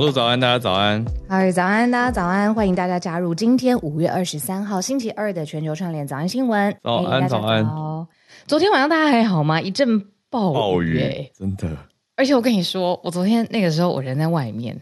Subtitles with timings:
[0.00, 1.04] 小鹿早安，大家早安。
[1.28, 6.74] 嗨，早安，大家早安，欢迎大家加入今天五月二十三号星期二的全球串联早安新闻。
[6.82, 7.62] 早安，早安。
[8.46, 9.60] 昨天晚上大家还好吗？
[9.60, 11.76] 一阵暴雨，暴雨，真的。
[12.16, 14.74] 而且我跟你说，我昨天那个时候我人在外面，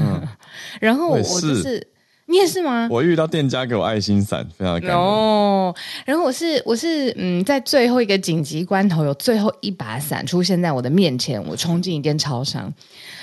[0.00, 0.26] 嗯，
[0.80, 1.86] 然后我就是。
[2.26, 2.88] 你也是吗？
[2.90, 5.00] 我遇到店家给我爱心伞，非常的感动。
[5.00, 5.74] 哦，
[6.04, 12.72] 然后我是我是嗯，在最后一个紧急关头，有最后一把伞出现在我的面前，我冲进一间超商，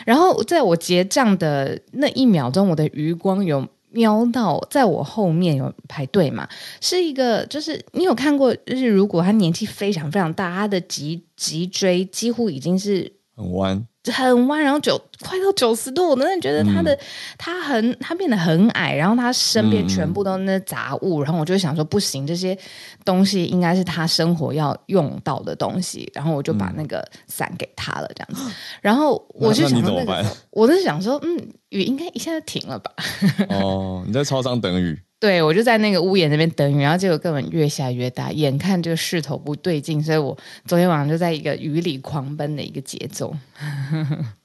[0.05, 6.47] 然后在我结账的那一秒钟，我的余光有瞄到，在我后面有排队嘛，
[6.81, 13.85] 是一个就是你有看过，就是如果他年纪非常非常大，他的脊脊椎几乎已经是很弯。
[14.11, 16.99] 很弯，然后九快到九十度，我真的觉得他的、嗯、
[17.37, 22.57] 他很他变得很矮，然后他身边全部都那杂物，嗯、然后我就想说不行，这些
[23.03, 32.91] 东西应该是他生活要用到的东西，然后我就把那个伞给他了，这样子，嗯、然后我就想说、那个，我就想说，嗯，雨应该一下就停了吧？
[33.49, 34.99] 哦，你在操场等雨。
[35.19, 43.35] 对，我就在那个屋檐那边等雨，然后结果根本越下越大，眼看这个势头不对劲，所以我昨天晚上就在一个雨里狂奔的一个节奏。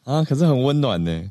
[0.05, 1.23] 啊，可是很温暖呢。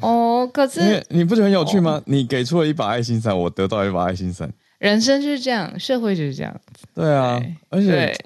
[0.00, 1.92] 哦，可是你不觉得很有趣吗？
[1.92, 4.52] 哦、你给出了一把爱心伞，我得到一把爱心伞。
[4.78, 6.60] 人生就是这样，社会就是这样。
[6.94, 8.16] 对啊，对而且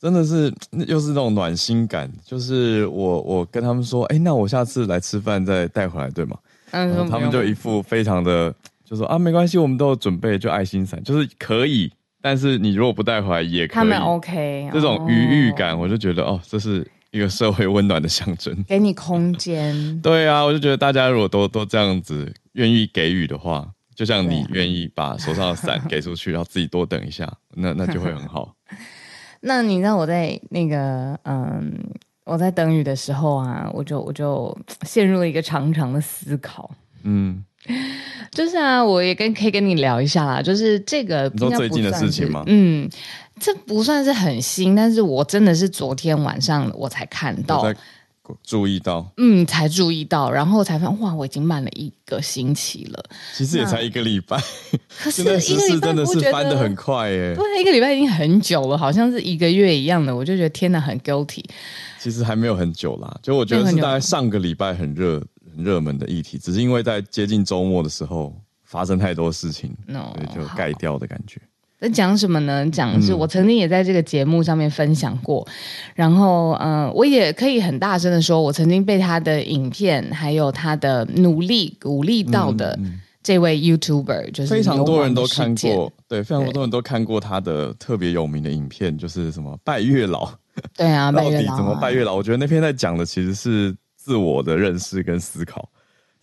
[0.00, 0.52] 真的是
[0.86, 6.36] 又是那种暖心感，就是我我跟他们说，哎，那我下次来吃饭再带回来，对吗？
[6.72, 8.54] 嗯，他们就一副非常的。
[8.84, 11.90] 就说啊，没关系，我们都有准备，就爱心伞，就是可以。
[12.20, 13.74] 但是你如果不带回来也可以。
[13.74, 19.72] 他们 OK，这种愉悦感，我就觉得哦，这是一个社会温暖的象征， 给你空间。
[20.02, 28.54] 对啊，我就觉得大家如果都都这样子愿意给予的话，就像你愿意把手上的伞给出去，然后自己多等一下，那那就会很好。
[29.44, 31.72] 那你知道我在那个嗯，
[32.24, 36.70] 我在等雨的时候啊，我就我就陷入了一个长长的思考。
[37.04, 37.44] 嗯。
[38.32, 40.42] 就是啊，我也跟可以跟你聊一下啦。
[40.42, 42.42] 就是这个，你说最近的事情吗？
[42.48, 42.88] 嗯，
[43.42, 47.74] 这不算是很新，但是我真的是昨天晚上我才看到，
[48.44, 53.04] 注意到，嗯，才注意到，然后才发现哇，我已经慢了一个星期了。
[53.36, 54.40] 其实也才一个礼拜，
[55.02, 55.24] 可是一
[55.56, 57.34] 个礼拜真的是翻的很快耶。
[57.34, 61.44] 对，一个礼拜已经很久了，好像是一个月一样的，我就觉得天哪，很 guilty。
[61.98, 65.22] 其实还没有很久啦，就我觉得是大概上个礼拜很热。
[65.54, 71.38] 很热门的议题，只是因为在接近周末的时候发生太多事情，no, 所以就盖掉的感觉。
[71.82, 72.64] 在讲什么呢？
[72.70, 75.52] 讲的是我曾经也在这个节目上面分享过，嗯、
[75.96, 82.78] 然后嗯、呃，我也可以很大声的说，我曾经被他的影片还有他的努力鼓励到的
[83.22, 90.30] 这位 YouTuber，、嗯、就是非常多人都看过，对，非常多人都看过他的特别有名的影片，就是什么拜月老，
[90.76, 92.14] 对啊， 到底怎么拜月老？
[92.14, 93.76] 我觉得那篇在讲的其实是。
[94.04, 95.68] 自我的认识跟思考，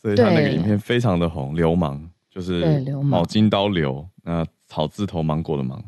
[0.02, 1.56] 所以他那个影片非常的红。
[1.56, 1.98] 流氓
[2.30, 5.84] 就是卯金刀流，那草字头芒果的芒。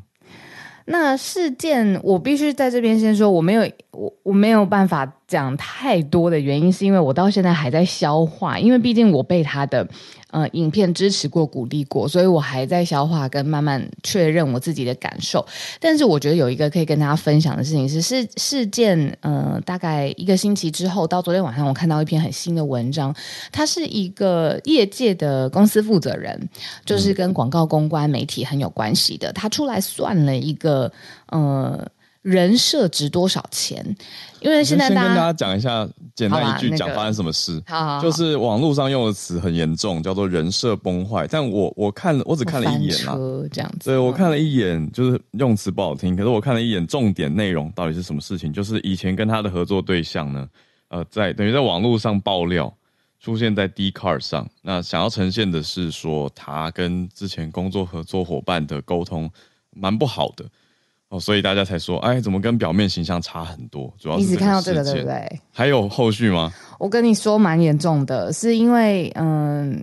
[0.86, 3.62] 那事件我必须在这边先说，我没有
[3.92, 9.88] 我我没有办法讲太多的原因，是因为我到现在还在消化，因为毕竟我被他的。
[10.34, 15.46] 呃，影片支持过、鼓励过，所以我还在消化跟慢慢确认我自己的感受。
[15.78, 23.14] 但是我觉得有一个可以跟大家分享的事情是，事事件呃，大概一个星期之后，到昨天晚上我看到一篇很新的文章，
[23.52, 26.48] 他是一个业界的公司负责人，
[26.86, 30.90] 就是跟广告公关媒体很有关系的，他出来算了一个
[31.28, 31.86] 呃。
[32.22, 33.84] 人设值多少钱？
[34.40, 37.62] 因为现在大家先跟大家讲一下，简单一句讲发生什么事。
[37.68, 41.28] 好，好，好，就是网络上用的词很严重，叫做人设崩坏。
[41.28, 43.16] 但我我看了，我只看了一眼啦，
[43.52, 43.90] 这样子。
[43.90, 48.52] 对，我看了一眼，就是用词不好听，可是我看了一眼，重点内容到底是什么事情？
[48.52, 50.48] 就是以前跟他的合作对象呢，
[50.90, 52.72] 呃，在等于在网络上爆料，
[53.20, 59.30] 出现在 Dcard 上，那想要呈现的是说他跟之前工作合作伙伴的沟通
[59.72, 60.46] 蛮不好的。
[61.12, 63.94] 哦，所以大家才说，哎，怎么跟表面形象差很多？
[64.00, 65.40] 主要是一直看到这个，对不对？
[65.52, 66.50] 还有后续吗？
[66.80, 69.78] 我跟你说，蛮严重的，是因为，嗯，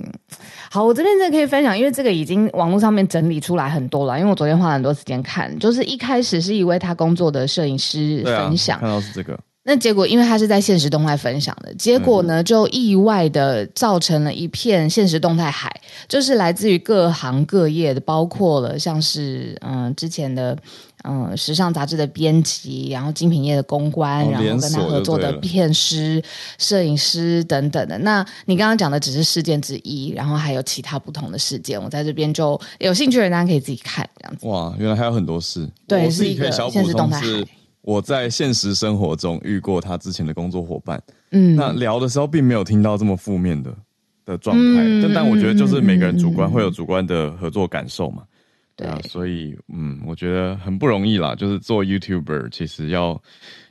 [0.71, 4.19] 好，我这边真的可以分享，因为这个已经网络上面整理出来很多了。
[4.19, 9.39] 因为我昨天花了很多时间看，就是一开始是一位他工作的摄影师分享，啊、看到是这个。
[9.65, 15.71] 那结果，因为他是在现实动态分享的，结果呢，就意外的造成了一片现实动态海，
[16.09, 20.57] 就是来自于各行各业的，包括了像是嗯之前的
[21.05, 26.23] 嗯时尚杂志的编辑，然后精品业的公关，哦、然后跟他合作的片师、
[26.59, 27.97] 摄影师等等的。
[27.99, 34.47] 那你刚刚讲的只是事件之一，然后还有其他不同的事件，我在这边就有兴趣的人大家可以自己看这样子。
[34.49, 37.23] 哇，原来还有很多事，对，是一个现实动态。
[37.83, 41.00] 我在现实生活中遇过他之前的工作伙伴，
[41.31, 43.73] 嗯，那聊的时候并没有听到这么负面的
[44.27, 44.83] 的状态。
[44.83, 48.25] 嗯、但但我觉得就是每个人主观会有主观的合作感受嘛。
[48.79, 51.35] 对啊，所以嗯，我觉得很不容易啦。
[51.35, 53.21] 就是做 YouTuber，其实要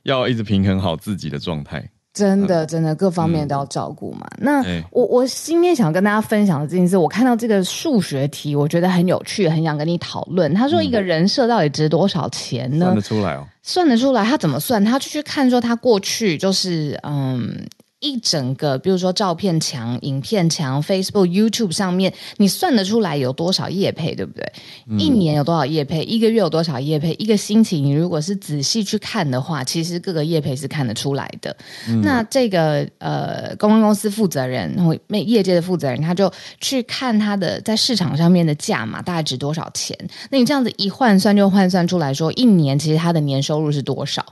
[0.04, 1.90] 要一直平衡好自己的状态。
[2.14, 4.28] 真的，真的，各方面都要照顾嘛。
[4.32, 10.54] 嗯、那、欸、我我今天想跟大家分享的这件事，我看到这个数学题，我觉得很有趣，很想跟你讨论。
[10.54, 12.86] 他说，一个人设到底值多少钱呢？
[12.86, 14.26] 算得出来哦，算得出来。
[14.26, 14.84] 他怎么算？
[14.84, 17.66] 他就去看说，他过去就是嗯。
[18.08, 24.52] 一整个，比如说照片墙、影片墙、Facebook、YouTube 上面，你算得出来有多少业配，对不对？
[24.90, 26.04] 嗯、一年有多少业配？
[26.04, 27.14] 一个月有多少业配？
[27.20, 31.56] 一个星期，你如果是仔细去看的话，其实各个业配是看得出来的。
[31.90, 36.32] 嗯、那这个呃，公关公司负责人或业界的负责人，他就
[36.62, 39.98] 去看他的在市场上面的价码大概值多少钱。
[40.30, 44.26] 那你这样子一换算，就换算出来说，一年其实他的年收入是多少？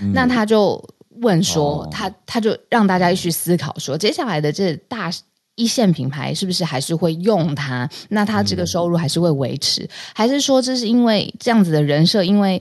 [0.00, 0.84] 嗯、那他就。
[1.20, 5.10] 问说他，他就让大家去思考说，接下来的这大
[5.54, 7.88] 一线品牌是不是还是会用它？
[8.08, 12.24] 那它这个收入还是会维持，还是说这是因为这样子的人设？
[12.24, 12.60] 因为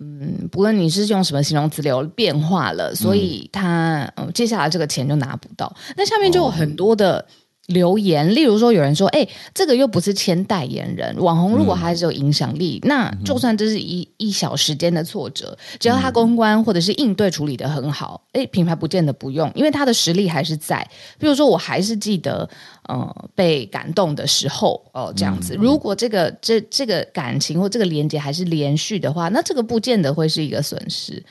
[0.00, 5.74] 嗯，不论你是用什么形容词流变化了，所以他嗯，接下来这个钱就拿不到。
[5.96, 7.24] 那下面就有很多的。
[7.68, 20.86] 留言，例如说，有人说：“哎、欸，这个又不是签代言人，网红如果还是有影响力，嗯、那就算这是一一小时间的挫折，只要他公关或者是应对处理的很好，哎、欸，品牌不见得不用，因为他的实力还是在。
[21.20, 22.48] 比如说，我还是记得，
[22.88, 25.54] 呃，被感动的时候，哦、呃，这样子。
[25.54, 31.22] 如果这个这这个感情或这个连接还是连续的话，那这个不见得会是一个损失。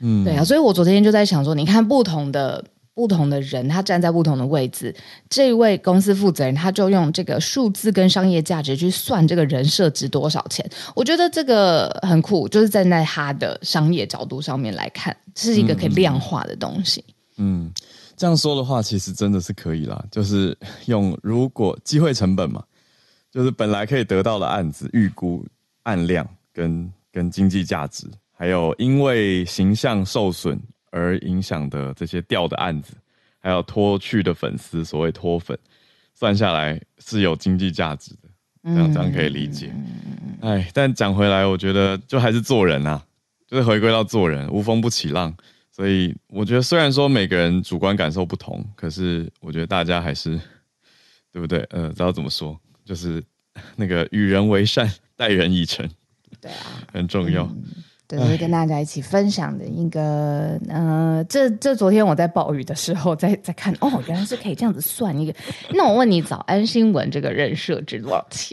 [0.00, 0.44] 嗯，对啊。
[0.44, 2.62] 所以我昨天就在想说，你看不同的。”
[2.98, 4.92] 不同的人，他站在不同的位置。
[5.30, 10.68] 这位公司负责人，他就用这个数字跟商业价值去算这个人设值多少钱。
[10.96, 17.04] 我觉得这个很酷，就是站在他的商业角度上面来看，是一个可以量化的东西。
[17.36, 17.72] 嗯，嗯，
[18.16, 20.04] 这样说的话，其实真的是可以啦。
[20.10, 22.60] 就是用如果机会成本嘛，
[23.30, 25.46] 就是本来可以得到的案子，预估
[25.84, 30.60] 案量跟跟经济价值，还有因为形象受损。
[30.90, 32.94] 而影响的这些掉的案子，
[33.38, 35.58] 还有脱去的粉丝，所谓脱粉，
[36.14, 38.28] 算下来是有经济价值的，
[38.64, 39.72] 这样这样可以理解。
[40.40, 43.04] 哎、嗯，但讲回来，我觉得就还是做人啊，
[43.46, 45.34] 就是回归到做人，无风不起浪。
[45.70, 50.40] 所以我觉得，虽然说每个人主观感受不同，可是我觉得大家还是，
[51.32, 51.60] 对不对？
[51.70, 53.22] 呃，知道怎么说，就是
[53.76, 55.88] 那个与人为善，待人以诚，
[56.40, 56.56] 对啊，
[56.92, 57.44] 很重要。
[57.44, 57.62] 嗯
[58.08, 65.34] 对，会跟大家一起分享的一个，呃，这这昨天我在暴雨的时候在 在看，哦，原来是可以这样子算一个。
[65.74, 68.50] 那我问你，早安新闻这个人设值多少钱？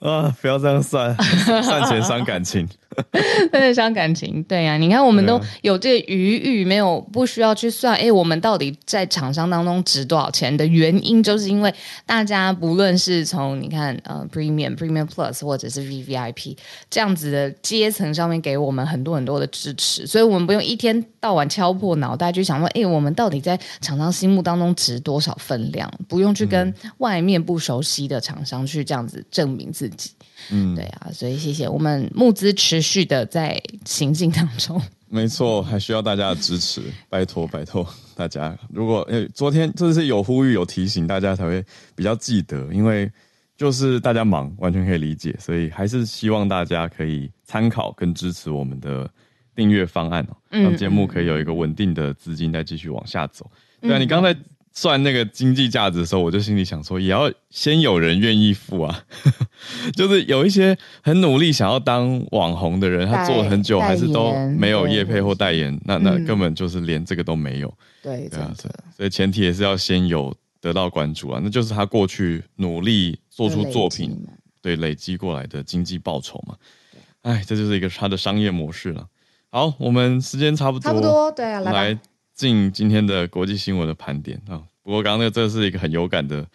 [0.00, 1.14] 啊，不要这样算，
[1.62, 2.68] 算钱伤感情。
[3.52, 11.72] 真的伤感情，对呀、啊，你看我们都有这个余裕，没有不需要去算，哎，我们到底在厂商当中值多少钱的原因，就是因为
[12.06, 16.56] 大家不论是从你看呃 Premium、Premium Plus 或者是 VVIP
[16.90, 30.10] 这样子的阶层上面给我们很多很多的支持，所以我们不用一天到晚敲破脑袋去想说，哎，我们到底在厂商心目当中值多少分量，不用去跟外面不熟悉的厂商去这样子证明自己。
[30.18, 30.24] 嗯，
[30.74, 34.80] 对啊，所以谢谢我们募资持续的在行进当中。
[35.10, 38.56] 没错，还需要大家的支持， 拜托拜托大家。
[38.70, 41.64] 如果诶，昨天就是有呼吁有提醒，大家才会
[41.94, 43.10] 比较记得，因为
[43.56, 49.10] 就是大家忙，完全可以理解，所以还是希望大家可以参考跟支持我们的
[49.54, 53.50] 订阅方案哦，让节目可以有一个稳定的资金再继续往下走。
[53.80, 54.36] 对啊，你刚才。
[54.72, 59.04] 算那个经济价值的时候，我就心里想说，也要先有人愿意付啊。
[59.94, 67.72] 就是有一些很努力想要当网红的人，他做了很久还是都没有业配或代言，那那根本就是连这个都没有。
[68.02, 68.54] 对，对啊，
[68.96, 74.16] 所以前提也是要先有得到关注啊，那就是他过去努力做出作品，
[74.62, 76.54] 对，累积过来的经济报酬嘛。
[77.22, 79.06] 哎，这就是一个他的商业模式了。
[79.50, 81.98] 好，我们时间差不多，差不多，对啊，来。
[82.38, 86.46] 进今天的国际新闻的盘点啊，不过刚刚那个这是一个很有感的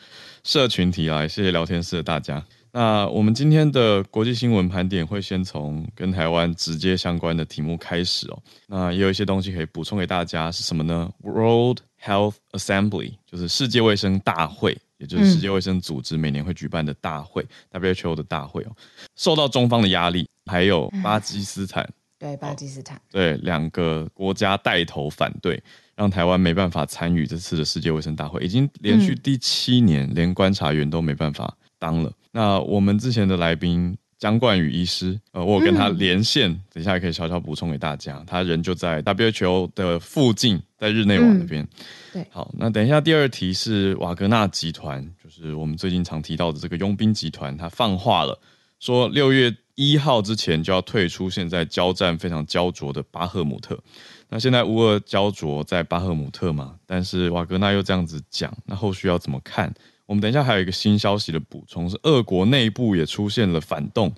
[0.45, 2.41] 社群题啊，谢谢聊天室的大家。
[2.71, 8.41] 那我们今天的国际新闻盘点会先从跟台湾直接相关的题目开始哦。
[8.65, 18.71] 那也有一些东西可以补充给大家，是什么呢？World Health Assembly 就是世界卫生大会，也就是世界卫生组织每年会举办的大会，嗯，WHO 的大会哦。
[19.17, 21.87] 受到中方的压力，还有巴基斯坦。
[22.24, 25.62] 嗯对巴基斯坦，对两个国家带头反对，
[25.94, 32.10] 让台湾没办法参与这次的世界卫生大会，已经连续第七年连观察员都没办法当了。
[32.10, 38.24] 嗯、那我们之前的来宾江冠宇医师，呃，我有跟他连线，嗯、等一下也可以悄悄补充给大家。
[38.25, 41.62] 他人就在 WHO 的附近，在日内瓦那边。
[41.62, 41.70] 嗯、
[42.13, 48.39] 对，好，那等一下第二题是瓦格纳集团，就是我们最近常提到的这个佣兵集团，他放话了，
[48.83, 53.79] 说六月一号之前就要退出现在交战非常焦灼的巴赫姆特。
[54.27, 59.73] 那现在乌俄焦灼在巴赫姆特嘛，但是瓦格纳又这样子讲，那后续要怎么看？
[60.05, 64.13] 我们等一下还有一个新消息的补充，是俄国内部也出现了反动，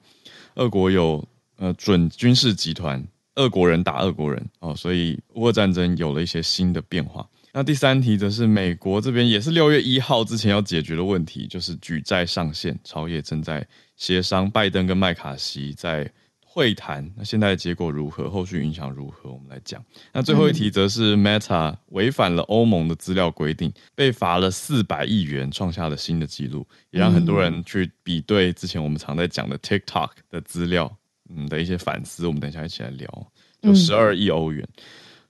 [0.55, 1.23] 俄国有
[1.57, 7.29] 呃准军事集团，俄国人打俄国人哦，所以乌俄战争有了一些新的变化。
[7.55, 16.11] 那第三题则是美国这边也是六月一号之前要解决的问题，就是举债上限，朝野正在协商，拜登跟麦卡锡在。
[16.57, 18.29] 会谈，那现在的结果如何？
[18.29, 19.29] 后续影响如何？
[19.29, 19.83] 我们来讲。
[20.13, 30.89] 那最后一题则是 Meta 违反了欧盟的资料规定，被罚了四百亿元，创下了新的纪录，也让很多人去比对之前我们常在讲的 TikTok 的资料，
[31.29, 32.25] 嗯的一些反思。
[32.25, 34.65] 我们等一下一起来聊，有十二亿欧元。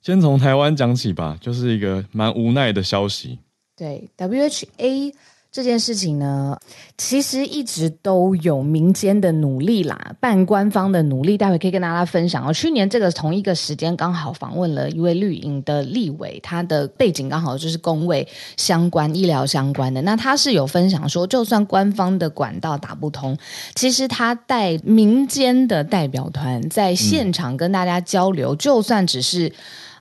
[0.05, 3.39] 先从台湾讲起吧，就是一个蛮无奈的消息。
[3.75, 5.12] 对，WHA。
[5.51, 6.59] 这件事情呢，
[6.97, 12.51] 其实一直都有民间的努力啦，半官方的努力，待会可以跟大家分享哦。
[12.51, 20.01] 去年这个同一个时间，刚好访问了一位绿营的立委，他的背景刚好就是公卫相关、医疗相关的。
[20.01, 23.38] 那他是有分享说，就算官方的管道打不通，
[23.75, 29.53] 其实他带民间的代表团在现场跟大家交流，就算只是。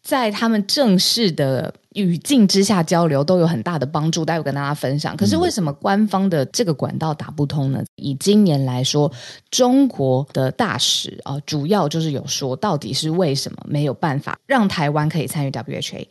[0.04, 5.16] 在他们正式的语境之下交流都有很大的帮助，待会跟大家分享。
[5.16, 7.82] 可是为什么官方的这个管道打不通呢？
[7.96, 9.10] 以今年来说，
[9.50, 16.06] 中国的大使啊，主要就是有说，到底是为什么没有办法让台湾可以参与 WHA？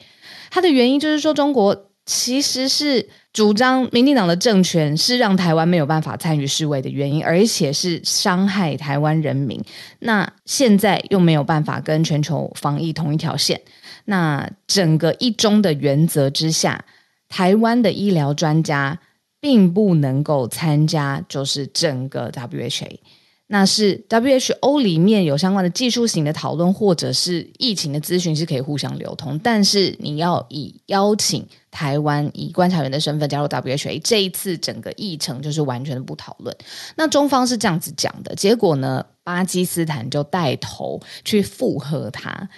[0.50, 9.64] 它的原因就是说，中国其实是主张民进党的政权是让台湾没有办法参与世卫的原因，而且是伤害台湾人民。
[10.00, 13.62] 那现在又没有办法跟全球防疫同一条线。
[14.06, 16.86] 那整个一中的原则之下，
[17.30, 19.00] 台湾的医疗专家
[19.40, 23.00] 并不能够参加，就是整个 WHA。
[23.48, 36.56] 那是 WHO 里面有相关的技术型的讨论，或者是疫情的咨询是可以互相流通，但是你要以邀请台湾以观察员的身份加入 WHA，这一次整个议程就是完全不讨论。
[36.96, 42.50] 那中方是这样子讲的，结果呢，巴基斯坦就带头去附和他。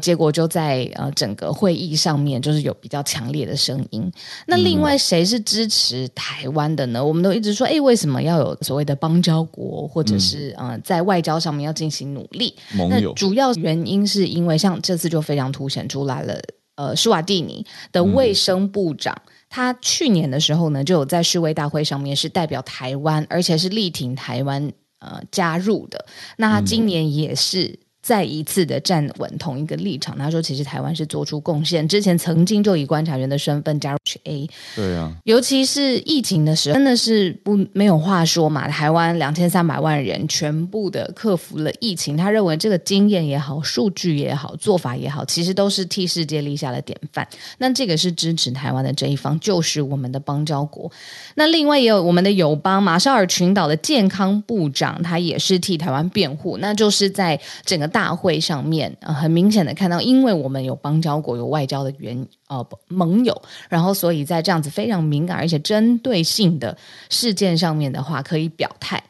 [0.00, 4.10] 结果就在呃整个会议上面，就是有比较强烈的声音。
[4.46, 7.00] 那另外谁是支持台湾的呢？
[7.00, 12.54] 嗯、我们都一直说，哎，为什么要有所谓的邦交国，或者是、嗯、呃在外交上面要进行努力？
[12.74, 13.08] 盟友。
[13.08, 16.40] 那主要原因是因为像这次就非常凸显出来了。
[16.76, 26.06] 呃，施瓦蒂尼的卫生部长，嗯、他去年的时候呢，就有在世卫大会上面是代表台湾，而且是力挺台湾呃加入的。
[26.36, 27.80] 那他今年也是。
[28.08, 38.66] 嗯再一次的站稳同一个立场，他说：“其实台湾是做出贡献，之前曾经就以观察员的身份加入 A，对啊，尤其是疫情的时候，真的是不没有话说嘛。
[38.66, 47.28] 台湾两千三百万人全部的克服了疫情，他认为这个经验也好，数据也好，做法也好，其实都是替世界立下了典范。
[47.58, 50.90] 那这个是支持台湾的这一方，就是我们的邦交国。
[51.34, 57.97] 那另外也有我们的友邦马绍尔群岛的健康部长，他也是替台湾辩护，那就是在整个大。
[57.98, 66.78] 大会上面，很明显的看到，因为我们有邦交国、有外交的原呃盟友，然后所以在这样子非常敏感而且针对性的
[67.10, 69.02] 事件上面的话，可以表态。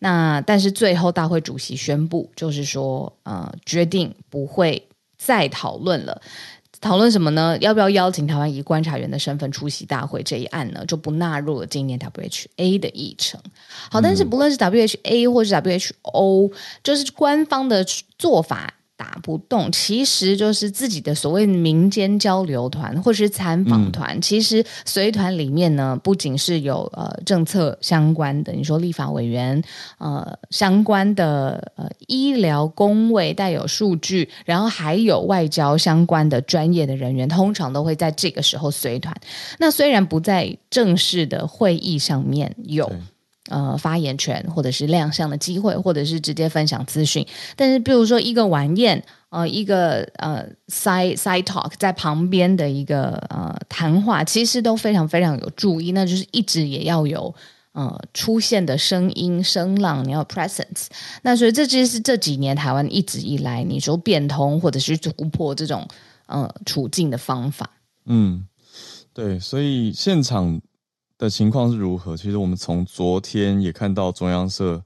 [0.00, 6.20] 那但是最后大会主席宣布，就是说，呃，决定不会再讨论了。
[6.82, 7.56] 讨论什么呢？
[7.60, 10.22] 要不要邀请台湾以观察员的身份出席大会？
[10.22, 13.40] 这一案呢，就不纳入了今年 WHA 的议程。
[13.88, 17.82] 好，但是不论是 WHA 或是 WHO，就是官方的
[18.18, 18.74] 做法。
[19.02, 24.16] 打不动，其实就是自己的所谓民间交流团或是参访团。
[24.16, 29.60] 嗯、其实随团里面呢，不仅是有呃政策相关的，你说立法委员，
[29.98, 39.12] 呃相关的呃医疗工位带有数据，然后还有外交相关的专业的人员，通常都会在这个时候随团。
[39.58, 42.88] 那虽然不在正式的会议上面有。
[43.48, 47.26] 呃，发言权，或者是亮相的机会，或者是直接分享资讯。
[47.56, 55.90] 但是，比如说一个晚宴，呃，一个呃 side side talk 在旁边的一个呃谈话，其实都非常非常有注意。
[55.90, 57.34] 那就是一直也要有
[57.72, 60.86] 呃出现的声音声浪，你要 presence。
[61.22, 65.88] 那所以这就是这几年台湾一直以来你说变通或者是突破这种
[66.26, 67.68] 呃处境的方法。
[68.06, 68.46] 嗯，
[69.12, 70.60] 对，所以现场
[71.22, 72.16] 的情况是如何？
[72.16, 74.82] 其实我们从昨天也看到中央社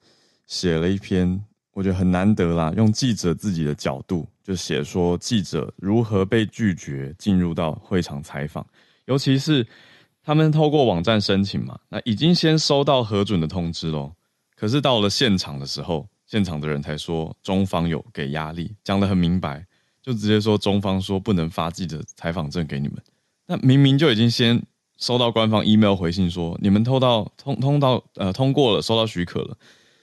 [0.47, 8.66] 写了一篇，我觉得很难得啦，用记者自己的角度就写说记者如何被拒绝进入到会场采访，
[9.07, 9.66] 尤其是
[10.23, 14.12] 他们透过网站申请嘛，那已经先收到核准的通知喽，
[14.55, 19.64] 可是到了现场的时候，现场的人才说中方有给压力，讲得很明白，
[20.02, 22.99] 就直接说中方说不能发记者采访证给你们，
[23.47, 24.62] 那明明就已经先。
[24.99, 29.57] 收到官方 email 回信说，你们偷到通通到呃通过了，收到许可了。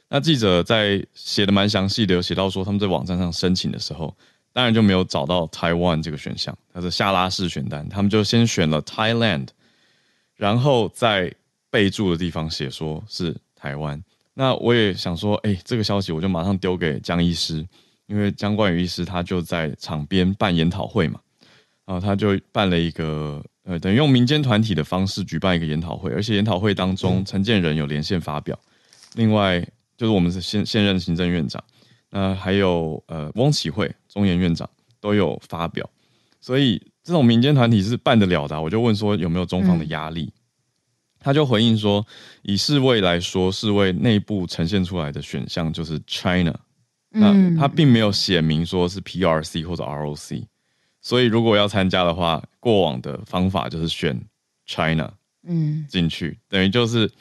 [0.09, 4.15] 那记者在写的蛮详细的，有写到说他们在网站上申请的时候，
[4.51, 9.47] 当然就没有找到 Taiwan 这个选项，它是下拉式选单，他们就先选了 Thailand，
[10.35, 11.33] 然后在
[11.71, 14.03] 备注的地方写说是台湾。
[14.35, 17.65] 那我也想说，哎，这个消息我就马上丢给江医师，
[18.05, 21.19] 因为江冠宇医师他就在场边办研讨会嘛，
[21.85, 23.43] 然后他就办了一个。
[23.65, 28.59] 呃，等于用民间团体的方式举办一个研讨会，而且研讨会当中，陈建仁有连线发表。
[29.13, 29.61] 另外，
[29.95, 31.63] 就是我们是现现任行政院长，
[32.09, 35.89] 那还有呃翁启惠中研院长都有发表。
[36.41, 38.59] 所以这种民间团体是办得了的啊。
[38.59, 40.29] 我就问说有没有中方的压力，
[41.17, 42.05] 他就回应说，
[42.41, 46.53] 以世卫来说，世卫内部呈现出来的选项就是 China，
[47.11, 50.43] 那他并没有写明说是 PRC 或者 ROC。
[51.03, 54.19] 所以，如果要参加的话，过往的方法就是选
[54.65, 55.13] China，
[55.45, 57.11] 嗯，进去，等于就是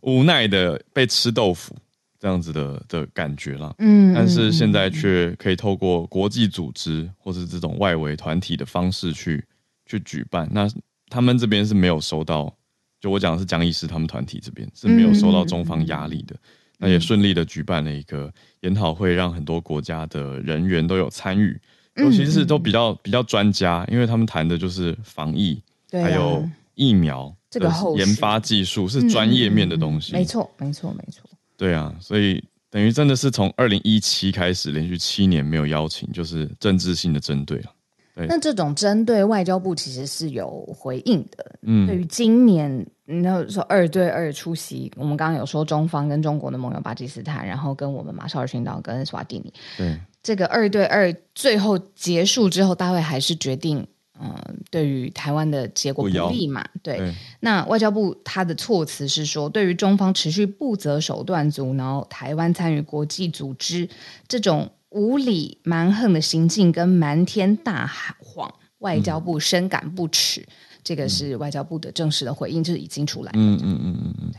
[0.00, 1.76] 无奈的被吃豆腐
[2.18, 4.14] 这样子的的感觉了，嗯。
[4.14, 9.44] 但是现在却可以透过国际组织或是这种外围团体的方式去
[9.84, 10.48] 去举办。
[10.50, 10.66] 那
[11.08, 12.56] 他们这边是没有收到，
[12.98, 16.34] 就我讲的是江医师他们团体这边是没有收到中方压力的。
[16.78, 21.60] 那也顺利的举办了一个研讨会，让很多国家的人员都有参与。
[21.96, 30.12] 尤其是都比较比较专家，因为他们谈的就是防疫，还有疫苗这个研发技术是专业面的东西。
[30.12, 31.28] 没错，没错，没错。
[31.56, 37.70] 对啊，所以等于真的是从二零一七开始，连续七年没有邀请，就是政治性的针对了。
[38.14, 41.58] 那这种针对外交部其实是有回应的。
[41.62, 49.52] 嗯，对于今年，那说二对二出席，我们刚刚有说中方跟中国的盟友巴基斯坦，然后跟我们马绍尔群岛跟斯瓦蒂尼。
[49.78, 49.98] 对。
[50.22, 53.84] 这个二对二最后结束之后，大会还是决定，
[54.20, 56.64] 嗯、呃，对于台湾的结果不利嘛？
[56.82, 56.98] 对。
[56.98, 63.88] 对，那外交部他的措辞是说，对于中方持续不择手段阻挠台湾参与国际组织
[64.28, 70.40] 这种无理蛮横的行径跟瞒天大谎，外交部深感不齿。
[70.42, 70.46] 嗯、
[70.84, 73.32] 这个是外交部的正式的回应，就是已经出来了。
[73.34, 74.32] 嗯嗯嗯嗯嗯。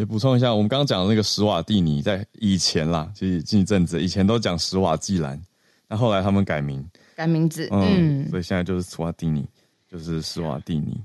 [0.00, 5.38] 也补充一下，我们刚刚讲的那个史瓦蒂尼，在以前啦，其实近一阵子以前都讲史瓦季兰，
[5.86, 6.82] 那后来他们改名，
[7.14, 9.46] 改名字，嗯，嗯，所以现在就是史瓦蒂尼，
[9.86, 10.98] 就是史瓦蒂尼。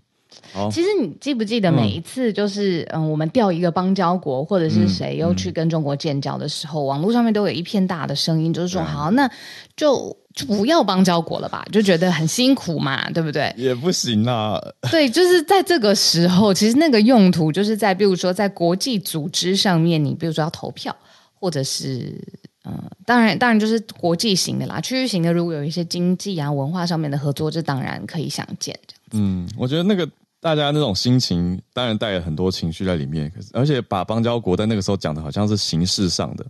[0.54, 9.30] 好，其实你记不记得每一次就是嗯，嗯，我们调一个邦交国或者是谁又去跟中国建交的时候，嗯嗯、网络上面都有一片大的声音，就是说好，那
[9.76, 10.16] 就。
[10.36, 13.54] 就不要邦交国了吧，就觉得很辛苦嘛，对不对？
[13.56, 14.62] 也不行啊。
[14.92, 20.94] 对，就是在这个时候，其实那个用途就是在，比如说在国际组织上面，你比如说要投票，
[21.40, 22.14] 或者是
[22.66, 29.18] 嗯、呃，当然，当然就是国际型的啦，区域型的，如果有一些经济啊、文化上面的合作，这当然可以想见这样子。
[29.18, 30.06] 嗯，我觉得那个
[30.46, 36.46] 大家那种心情，当然带了很多情绪在里面，可是而且把邦交国在那个时候讲的好像是形式上的，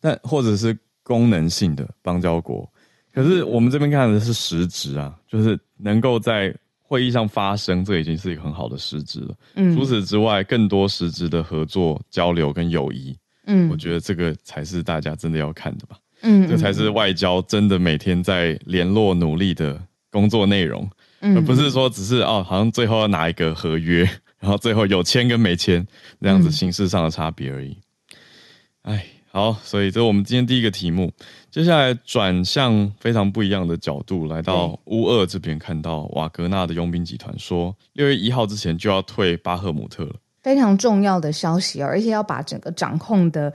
[0.00, 2.68] 但或者是功能性的邦交国。
[3.14, 9.34] 可是我们这边看的是实质啊，就是能够在会议上发生，这已经是一个很好的实质了。
[9.54, 13.16] 嗯，除此之外，更多实质的合作、交流跟友谊，
[13.46, 15.96] 嗯，我觉得这个才是大家真的要看的吧。
[16.22, 24.02] 嗯，这才是外交真的每天在联络努力的工作内容，嗯，而不是说只是哦，好像最后要拿一个合约，
[24.40, 25.86] 然后最后有签跟没签
[26.20, 27.78] 这样子形式上的差别而已。
[28.82, 29.06] 哎。
[29.32, 31.12] 好，所以这是我们今天第一个题目。
[31.52, 43.54] 接下来转向非常不一样的角度，来到乌俄这边，看到瓦格纳的佣兵集团说，六月一号之前就要退巴赫姆特了，非常重要的消息，而且要把整个掌控的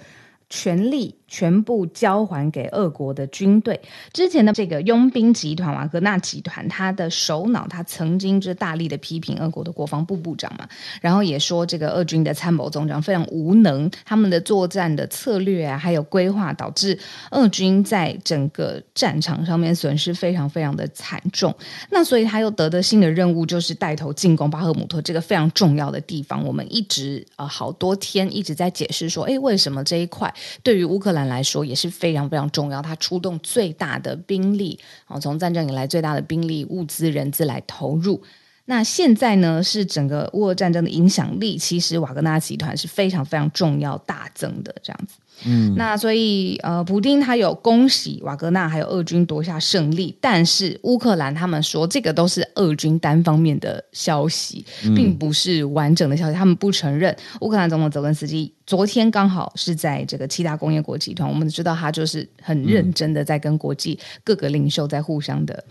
[0.49, 1.13] 权力。
[1.28, 3.80] 全部交还给俄国的军队。
[4.14, 10.68] 之前的这个佣兵集团瓦格纳集团，他的首脑他曾经是大力的批评俄国的国防部部长嘛，
[11.02, 16.98] 然后也说这个俄军的参谋总长非常无能，他们的作战的策略啊，还有规划，导致
[17.32, 21.54] 俄军在整个战场上面损失非常非常的惨重。
[21.90, 26.44] 那所以他又得的新的任务，就是带头进攻巴赫姆特这个非常重要的地方。
[26.46, 30.34] 我们一直呃好多天一直在解释说，诶，为什么这一块
[30.64, 38.21] 对于乌克兰来说也是非常非常重要，他出动最大的兵力，哦，从战争以来最大的兵力、物资、人资来投入。
[38.65, 45.15] 那现在呢，是整个乌俄战争的影响力，其实瓦格纳集团是非常非常重要大增的这样子。
[45.43, 57.15] 嗯，那所以呃，普丁他有恭喜瓦格纳还有俄军夺下胜利，但是乌克兰他们说这个都是俄军单方面的消息，并不是完整的消息，他们不承认。
[57.41, 65.63] 乌克兰总统泽连斯基昨天刚好是在这个七大工业国集团，我们知道他就是很认真的在跟国际各个领袖在互相的。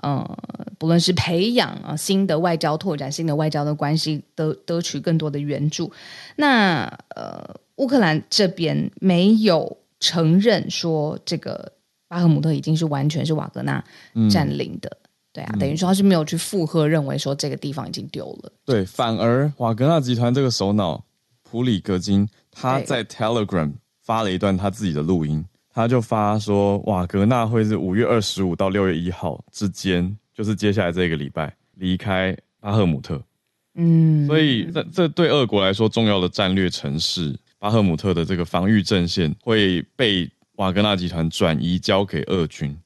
[0.00, 0.24] 呃，
[0.78, 5.90] 不论是培养啊新的外交拓展、新的外交的关系，得得取更多的援助。
[6.36, 6.84] 那
[7.16, 7.44] 呃，
[7.78, 11.72] 乌克兰这边没有承认说这个
[12.06, 13.82] 巴赫姆特已经是完全是瓦格纳
[14.30, 18.52] 占领的，嗯、对啊，等于说他是没有去附和，认为说这个地方已经丢了。
[18.64, 21.04] 对，反而瓦格纳集团这个首脑
[21.42, 25.44] 普里格金他在 Telegram 发了一段他自己的录音。
[25.70, 33.22] 他就发说，瓦格纳会是五月二十五到六月一号之间，就是接下来这个礼拜离开巴赫姆特。
[33.78, 42.76] 嗯，所以这这对俄国来说重要的战略城市巴赫姆特的这个防御阵线会被瓦格纳集团转移交给俄军。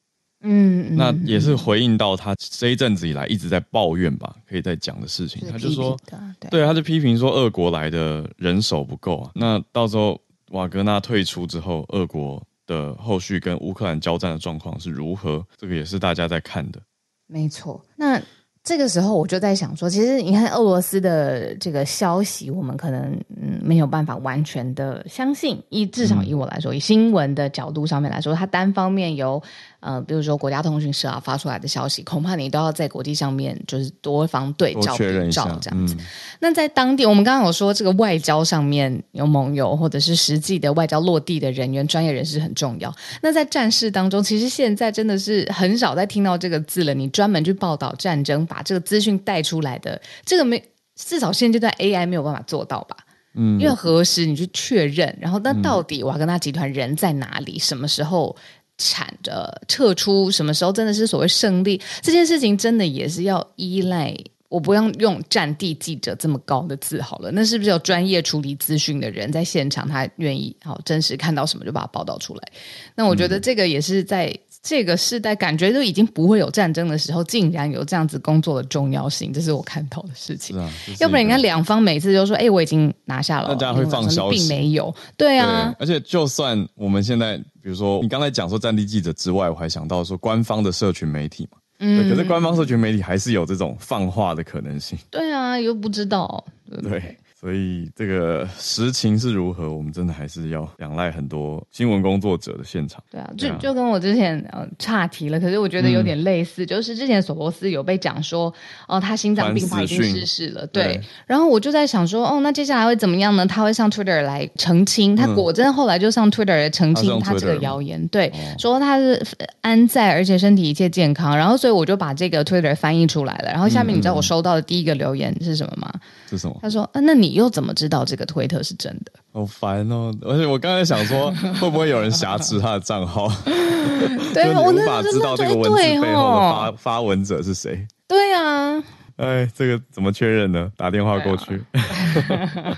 [0.42, 5.42] 嗯，那也是回应到他这一阵子以来一直在抱怨吧，可以在讲的事情。
[5.50, 5.98] 他就说，
[6.38, 9.30] 对，对，他就批评说俄国来的人手不够啊。
[9.34, 12.40] 那到时候瓦格纳退出之后，俄国。
[12.64, 15.44] 的后续跟乌克兰交战的状况是如何？
[15.56, 16.80] 这个也是大家在看的。
[17.26, 18.22] 没错，那
[18.64, 25.60] 这个时候我就在想说，其实你看俄罗斯的这个消息，我们可能嗯没有办法完全的相信。
[25.68, 29.42] 以至少以我来说，嗯、以新闻的角度上面来说，它单方面由。
[29.82, 35.96] 呃，比如说国家通讯社啊发出来的消息，恐怕你都要在国际上面就是多方对照比照这样子。
[35.98, 36.06] 嗯、
[36.38, 42.94] 那在当地，我们刚刚有说这个外交上面有盟友，或者是实际的外交落地的人员、专业人士很重要。
[43.22, 46.94] 那在战事当中，其实现在真的是很少再听到这个字了。
[46.94, 50.62] 你专门去报道战争，把这个资讯带出来的，这个没
[50.94, 52.96] 至少现阶段 AI 没有办法做到吧？
[53.34, 55.18] 嗯，因为何时你去确认？
[55.20, 57.58] 然后那到底瓦格纳集团人在哪里？
[57.58, 58.36] 什么时候？
[58.78, 61.80] 产的撤出什么时候真的是所谓胜利？
[62.00, 64.16] 这件事情真的也是要依赖，
[64.48, 72.52] 我不用用战地记者这么高的字好了，那是不是有专业处理资讯的人在现场，他愿意好真实看到什么就把它报道出来？
[72.94, 74.36] 那我觉得这个也是在。
[74.62, 80.56] 这个时代感觉都已经不会有战争的时候，竟然有这样子工作的重要性，这是我看到的事情。
[80.56, 80.70] 啊，
[81.00, 84.94] 要不然你看两方每次就说：“哎，我已经拿下了。”大家会放消息，并没有。
[85.16, 94.96] 对啊对，而且就算我们现在，比如说你刚才讲说战地记者之外，我还想到说官方的社群媒体嘛，嗯，可是官方社群媒体还是有这种放话的可能性。
[95.10, 96.44] 对啊，又不知道。
[96.82, 97.16] 对。
[97.42, 103.02] 所以这个实情是如何，我们真的还是要仰赖很多新闻工作者的现场。
[103.10, 108.54] 对啊，就就跟我之前呃岔题了，可是我觉得有点类似，嗯、就是之前索罗斯有被讲说，
[108.86, 110.84] 哦，他心脏病发已经逝世了，对。
[110.84, 113.44] 对然后我就在想说，哦，那接下来会怎么样呢？
[113.44, 119.20] 他会上 Twitter 来澄清，他果真后来就上 Twitter 来澄清他这个谣言，对，哦、说他是
[119.62, 121.36] 安在，而且身体一切健康。
[121.36, 123.50] 然后所以我就把这个 Twitter 翻译出来了。
[123.50, 125.92] 然后下面你知道我收到的第一个留言是什么吗？
[126.30, 126.56] 是什么？
[126.62, 127.31] 他说，啊，那你。
[127.32, 129.12] 你又怎么知道这个推特是真的？
[129.32, 130.14] 好烦哦！
[130.20, 133.26] 而且我刚才想说， 会不会有人挟持他的账号？
[134.34, 137.86] 对，我无法知道这个文字背后的发、哦、发文者是谁。
[138.06, 138.84] 对啊，
[139.16, 140.70] 哎，这个怎么确认呢？
[140.76, 142.76] 打电话过去，啊、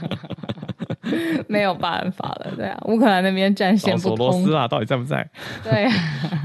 [1.49, 2.53] 没有办法了。
[2.57, 4.17] 对啊，乌克兰那边战线不通。
[4.17, 5.29] 索罗斯啊，到底在不在？
[5.65, 5.93] 对、啊，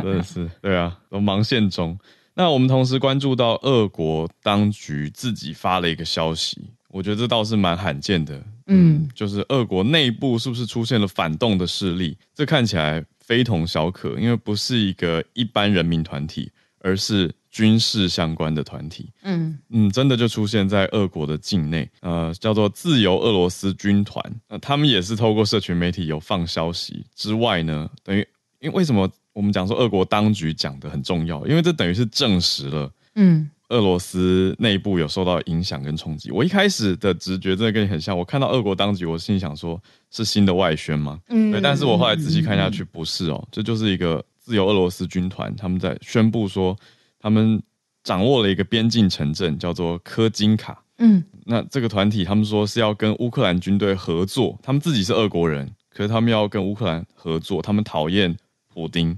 [0.02, 1.96] 真的是对啊，都忙线中。
[2.34, 6.72] 那我们同时关注到，俄国当局自己发了一个消息。
[6.92, 12.18] 我觉得这倒是蛮罕见的，嗯，就是俄国内部是不是出现了反动的势力？
[12.34, 19.12] 这看起来非同小可，因为不是一个一般人民团体，而是军事相关的团体。
[19.22, 24.24] 嗯嗯，真的就出现在俄国的境内，呃，叫做自由俄罗斯军团。
[24.48, 28.28] 那他们也是透过社群媒体有放消息之外呢，等于
[28.62, 31.46] 因为为什么我们讲说俄国当局讲的很重要？
[31.46, 33.48] 因为这等于是证实了，嗯。
[33.70, 36.32] 俄罗斯内部有受到影响跟冲击。
[36.32, 41.20] 我一开始的直觉真的跟你很像，我看到俄国当局，我心里想说，是新的外宣吗？
[41.30, 41.62] 嗯，对。
[41.62, 46.76] 但是我后来仔细看下去，不是哦，这就是一个自由俄罗斯军团，他们在宣布说，
[47.20, 47.62] 他们
[48.04, 50.84] 掌握了一个边境城镇，叫做科金卡。
[50.98, 58.36] 嗯，那这个团体他们说是要跟乌克兰军队合作，他们自己是俄国人，可是他们要跟乌克兰合作，他们讨厌
[58.68, 59.16] 普丁，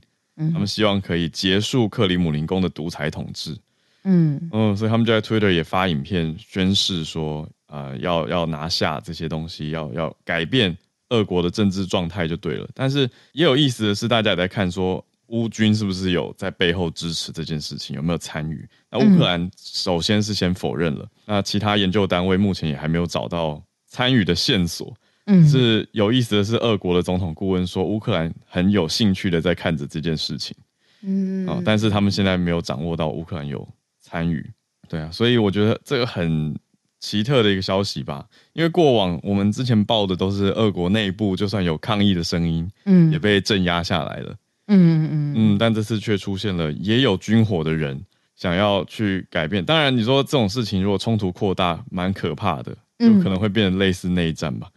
[0.53, 3.57] 他们希望可以结束克里姆林宫的独裁统治。
[4.03, 10.75] 嗯嗯，所以他们就在 Twitter 也发影片宣誓说，呃，要要拿下这些东西，要要改变
[11.09, 12.67] 俄国的政治状态就对了。
[12.73, 18.67] 但是也有意思的是，大家也在看说乌军是不是有在背后支持这件事情，有没有参与？
[18.89, 24.93] 那乌克兰首先是先否认了，那其他研究单位目前也还没有找到参与的线索。
[25.27, 30.57] 嗯，是有意思的是，俄国的总统顾问说，乌克兰很有兴趣的在看着这件事情。
[31.03, 33.65] 嗯，啊，但是他们现在没有掌握到乌克兰有
[34.12, 34.45] 参与。
[34.89, 36.54] 对啊，所以我觉得这个很
[37.00, 38.28] 奇特的一个消息吧。
[38.52, 44.36] 因为过往我们之前报的都是俄国内部，就算有抗议的声音，嗯，也被镇压下来了。
[44.67, 49.63] 嗯嗯嗯，但这次却出现了也有军火的人想要去改变。
[49.63, 54.69] 当然，你说这种事情如果冲突扩大，蛮可怕的，有可能会变得类似内战吧。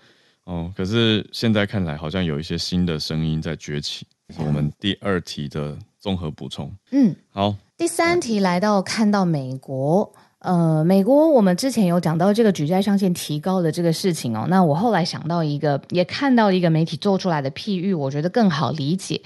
[0.44, 4.06] 哦，可是现在看来好像有一些新的声音在崛起。
[4.34, 6.74] 是我们第二题的综合补充。
[6.92, 10.12] 嗯，好，第三题来到看到美国。
[10.38, 19.20] 呃，美国我们之前有讲到这个举债上限提高的这个事情哦，那我后来想到一个，也看到一个媒体做出来的譬喻，我觉得更好理解。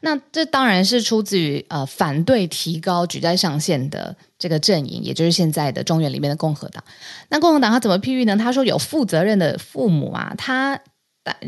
[0.00, 6.82] 那这当然是出自于呃反对提高举债上限的这个阵营，也就是现在的中原里面的共和党。
[7.28, 8.34] 那共和党他怎么譬喻呢？
[8.36, 10.80] 他说有负责任的父母啊，他。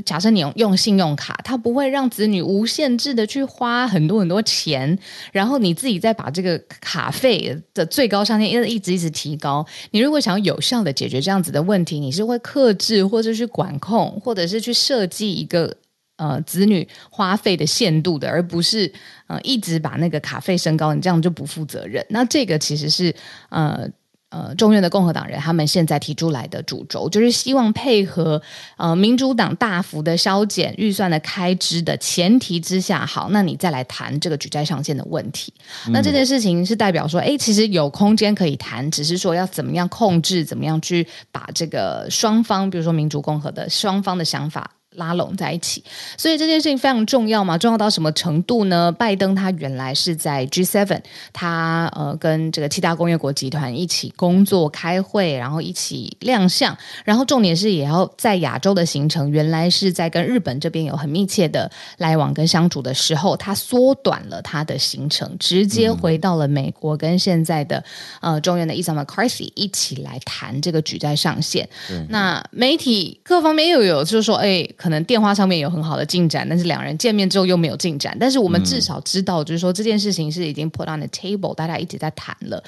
[0.04, 4.96] 假设你用用信用卡，他不会让子女无限制的去花很多很多钱，
[5.32, 9.66] 然后你自己再把这个卡费的最高上限一直一直一直提高。
[9.90, 15.76] 你如果想要有效的解决这样子的问题，你是会克制或者去管控，或者是去设计一个
[16.18, 18.92] 呃子女花费的限度的，而不是
[19.26, 22.06] 呃一直把那个卡费升高，你这样就不负责任。
[22.10, 23.12] 那这个其实是
[23.48, 23.88] 呃。
[24.34, 28.42] 呃，众院的共和党人他们现在提出来的主轴，就是希望配合
[28.76, 35.54] 呃民主党大幅的削减预算的开支的前提之下，好，那你再来谈这个举债上限的问题。
[35.86, 44.68] 嗯、那这件事情是代表说，哎，其实有空间可以谈，只是说要怎么样控制，怎么样去把这个双方，比如说民主共和的双方的想法。
[44.94, 45.82] 拉拢在一起，
[46.16, 47.58] 所以这件事情非常重要嘛？
[47.58, 48.92] 重要到什么程度呢？
[48.92, 51.00] 拜登他原来是在 G7，
[51.32, 67.82] 他呃跟这个七大工业国集团一起工作开会，然后一起亮相，然后重点是也要在亚洲的行程，原来是在跟日本这边有很密切的来往跟相处的时候，他缩短了他的行程，直接回到了美国，跟现在的
[68.20, 71.68] 呃中院的 Isaiah McCarthy 一起来谈这个举债上限。
[71.90, 74.64] 嗯、那媒体各方面又有就是说，哎。
[74.84, 78.14] 可能电话上面有很好的进展，但是两人见面之后又没有进展。
[78.20, 82.62] 但是我们至少知道，就是说这件事情是已经 put on the table，大家一直在谈了。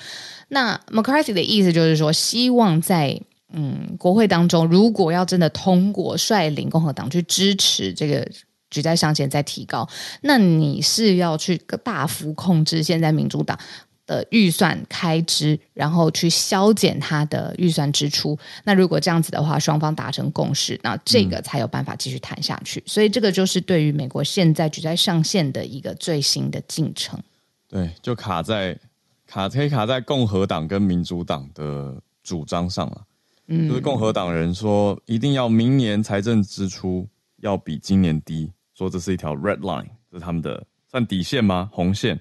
[0.49, 3.21] 那 McCarthy 的意思就是说，希望在
[3.53, 8.27] 嗯国会当中，如果要真的通过，率领共和党去支持这个
[8.71, 9.87] 举债上限再提高，
[10.23, 13.59] 那你是要去大幅控制现在民主党
[14.07, 18.39] 的预算开支，然后去削减他的预算支出。
[18.65, 22.81] 那如果这样子的话，双方达成共识，那这个才有办法继续谈下去。
[22.81, 27.21] 嗯、所以这个就是对于美国现在举债上限的一个最新的进程。
[27.69, 28.79] 对，就卡在
[29.27, 33.03] 卡可以卡在共和党跟民主党的主张上了。
[33.49, 41.69] 嗯，就是共和党人说一定要明年财政支出要比今年低，说这是一条 red line，这是他们的算底线吗？
[41.73, 42.21] 红线。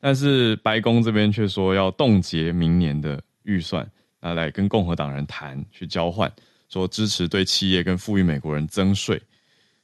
[0.00, 3.86] 但是白宫这边却说要冻结明年的预算，
[4.18, 6.32] 那来跟共和党人谈，去交换，
[6.70, 9.20] 说支持对企业跟富裕美国人增税，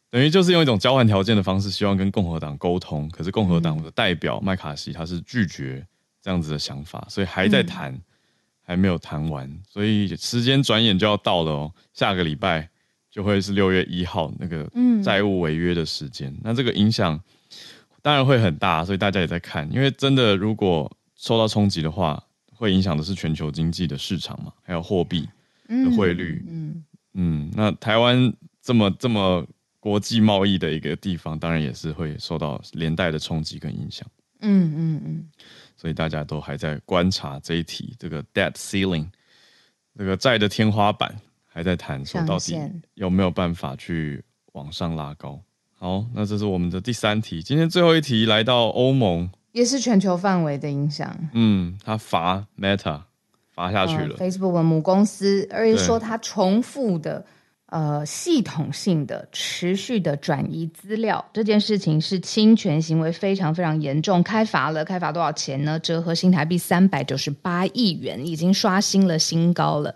[0.08, 3.06] 等于就是用一种交换条件的方式，希望跟共和党沟通。
[3.10, 5.86] 可是共和党的代表麦卡锡他是拒绝
[6.22, 8.02] 这样子的想法，所以还在谈，嗯、
[8.62, 9.46] 还没有谈完。
[9.68, 12.66] 所以时间转眼就要到了哦，下个礼拜
[13.10, 14.66] 就会是六月一号那个
[15.04, 16.30] 债务违约的时间。
[16.30, 17.20] 嗯、那这个影响。
[18.06, 19.68] 当然会很大，所以大家也在看。
[19.72, 22.22] 因为真的，如果受到冲击的话，
[22.54, 25.28] 会影响的是全球经济的市场嘛，还有货币
[25.66, 26.40] 的汇率。
[26.46, 29.44] 嗯嗯，嗯，那台湾这么这么
[29.80, 34.08] 国际贸易的一个地方，当然也是会受到连带的冲击跟影响。
[34.38, 35.28] 嗯嗯嗯，
[35.76, 39.08] 所以大家都还在观察这一题，这个 debt ceiling，
[39.98, 41.12] 这个债的天花板，
[41.44, 42.56] 还在谈说到底
[42.94, 45.42] 有没有办法去往上拉高。
[45.78, 47.42] 好，那这是我们的第三题。
[47.42, 51.16] 今天最后一题来到欧盟，也是全球范围的影响。
[51.34, 53.02] 嗯，他罚 Meta
[53.54, 57.24] 罚下去了、呃、，Facebook 的母公司，而且说他重复的。
[57.68, 65.76] 呃，系统性的、持续的转移资料这件事情是侵权行为，非常非常严重，开罚了，开罚多少钱呢？
[65.80, 69.92] 折合新台币三百九十八亿元，已经刷新了新高了。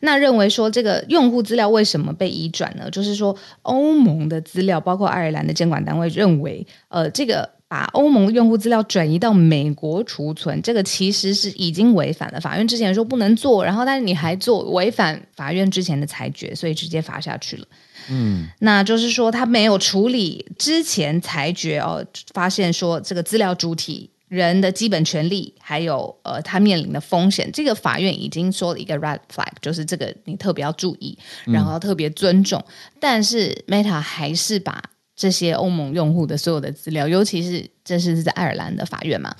[0.00, 2.90] 那认为说这个用户资料为什么被移转呢？
[2.90, 7.59] 就是说欧盟的资料，包括爱尔兰的监管单位认为，呃，这个。
[7.70, 17.66] 把欧盟用户资料转移到美国储存，这个其实是已经违反了法院之前说不能做，然后但是你还做，违反法院之前的裁决，所以直接罚下去了。
[18.08, 22.04] 嗯，那就是说他没有处理之前裁决哦，
[22.34, 32.58] 发现说这个资料主体人的基本权利，还有呃，他面临的风险，这个法院已经说了一个 red flag，就是这个你特别要注意，然后要特别尊重。
[32.66, 34.82] 嗯、但是 Meta 还是把
[35.20, 39.34] 这些欧盟用户的所有的资料，尤其是这是在爱尔兰的法院嘛，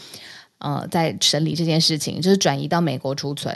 [0.58, 3.50] 呃，在审理这件事情，就是转移到美国储存、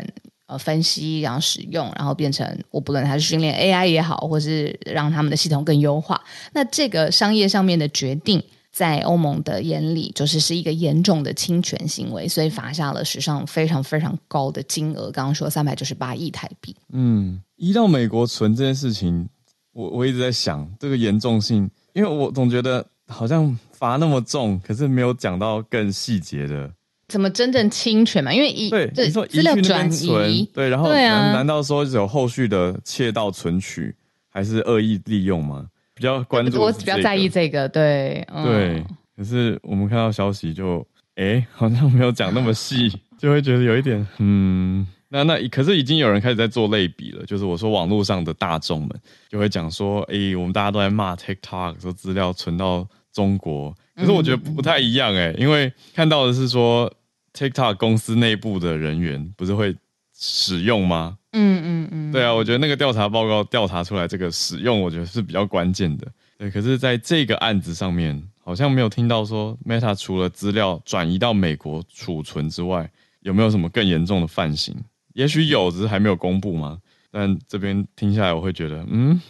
[0.46, 6.18] 呃分析，然后使用，然后变成我不论它是训练 AI 也好，或是让他们的系统更优化，
[6.54, 8.42] 那这个商业上面的决定。
[8.74, 15.12] 在欧盟的眼里，就是是一个严重的侵权行为，所以罚下了史上非常非常高的金额。
[15.12, 16.74] 刚刚说三百九十八亿台币。
[16.90, 19.28] 嗯，移到美国存这件事情，
[19.72, 26.70] 我我一直在想这个严重性，因为我总觉得好像罚那么重，可是没有讲到更细节的，
[27.08, 28.32] 怎么真正侵权嘛？
[28.32, 33.94] 因为移对你说资料转移，对，然后难、道说有后续的窃盗存取，
[34.28, 35.66] 还是恶意利用吗？
[35.94, 38.84] 比较关注、这个，我比较在意这个，对，嗯、对。
[39.16, 48.90] 可是我们看到消息就，哎、欸，好像没有讲那么细，就会觉得有一点，嗯，那那可是已经有人开始在做类比了，就是我说网络上的大众们
[49.28, 56.92] 就会讲说，哎、欸，我们大家都在骂 TikTok 说资料存到中国，可是我觉得不太一样、欸，哎、嗯，因为看到的是说
[57.32, 59.76] TikTok 公司内部的人员不是会
[60.16, 61.18] 使用吗？
[61.32, 66.06] 嗯嗯嗯，对啊，我觉得那个调查报告调查出来这个使用，我觉得是比较关键的。
[66.38, 72.90] 对，可是在这个案子上面，好像没有听到说 Meta 除了资料转移到美国储存之外，
[73.20, 74.76] 有没有什么更严重的犯行？
[75.14, 76.78] 也许有，只是还没有公布嘛。
[77.10, 79.20] 但这边听下来，我会觉得，嗯。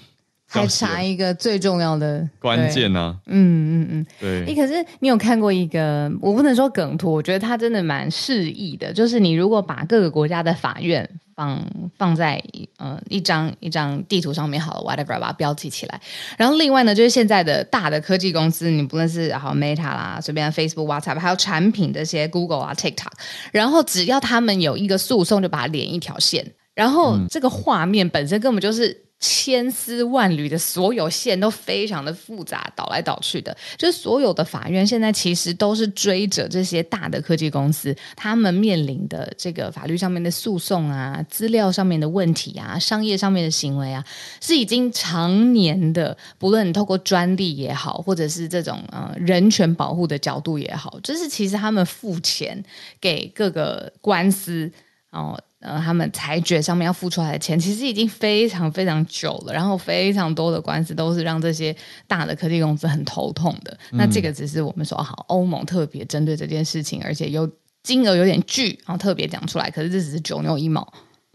[0.61, 3.19] 还差一个最重要的关键呢？
[3.27, 4.45] 嗯嗯嗯，对。
[4.47, 8.93] 你可是你有看过一个，我不能说梗图，我觉得它真的蛮适意的。
[8.93, 11.61] 就是你如果把各个国家的法院放
[11.99, 12.43] 放在
[12.79, 16.01] 呃一张一张地图上面好了，whatever，把它标记起来。
[16.37, 23.13] 然后另外呢，就是现在的大的科技公司，你不论是好 Meta 啦，随便 Facebook、WhatsApp，还有产品这些 Google 啊、TikTok，
[23.53, 26.53] 然后只要他们有一个诉讼，就把它连一条线。
[26.75, 29.04] 然后这个画面本身根本就是。
[29.21, 44.05] 千丝万缕的所有线都非常的复杂，倒来倒去的，就是所有的法院现在其实都是追着这些大的科技公司，他们面临的这个法律上面的诉讼啊，资料上面的问题啊，商业上面的行为啊，
[44.43, 52.63] 是已经常年的，不论你透过专利也好，或者是这种呃人权保护的角度也好，就是其实他们付钱
[53.01, 54.71] 给各个官司
[55.11, 55.41] 哦。
[55.65, 59.53] 他们裁决上面要付出来的钱，其实已经非常非常久了。
[59.53, 61.75] 然后非常多的官司都是让这些
[62.07, 63.77] 大的科技公司很头痛的。
[63.93, 67.51] 嗯、那这个只是我们说好，欧盟特别针对这件事情，而且有
[67.83, 69.71] 金额有点巨，然后特别讲出来。
[69.71, 70.87] 可是这只是九牛一毛。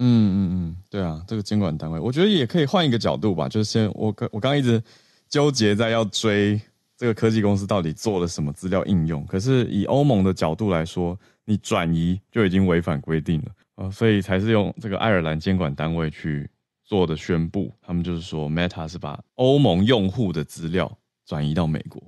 [0.01, 3.49] 嗯嗯嗯，对啊，这个监管单位，我觉得也可以换一个角度吧。
[3.49, 4.81] 就是先我刚我刚一直
[5.27, 6.59] 纠结在要追
[6.97, 9.25] 这个科技公司到底做了什么资料应用。
[9.25, 13.47] 可是以欧盟的角度来说，你转移就已经违反规定了。
[13.79, 16.49] 呃，所以才是用这个爱尔兰监管单位去
[16.83, 22.03] 做的宣布，他们就是说，Meta 是把欧盟用户的资料转移到美国，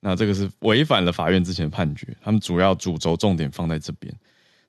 [0.00, 4.12] 那这个是违反了法院之前的判决，他们主要主轴重点放在这边，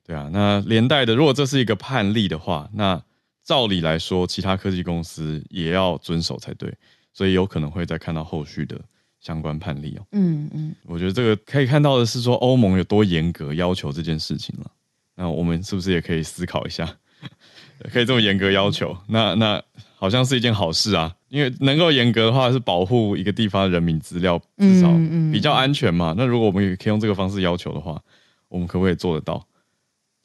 [0.05, 3.03] 对啊，那连带的，如果这是一个判例的话，那
[3.43, 6.71] 照理来说，其他科技公司也要遵守才对，
[7.13, 8.79] 所以有可能会再看到后续的
[9.19, 10.05] 相关判例哦。
[10.11, 14.69] 嗯嗯，我觉得这个可以看到的是说，欧盟有多严格要求这件事情了。
[15.15, 16.97] 那我们是不是也可以思考一下，
[17.91, 18.95] 可以这么严格要求？
[19.07, 19.61] 那那
[19.95, 24.91] 好像是一件好事啊，因为能够严格的话，是保护一个地方的人民资料，至少
[25.31, 26.13] 比较安全嘛。
[26.17, 28.01] 那如果我们也可以用这个方式要求的话，
[28.49, 29.45] 我们可不可以做得到？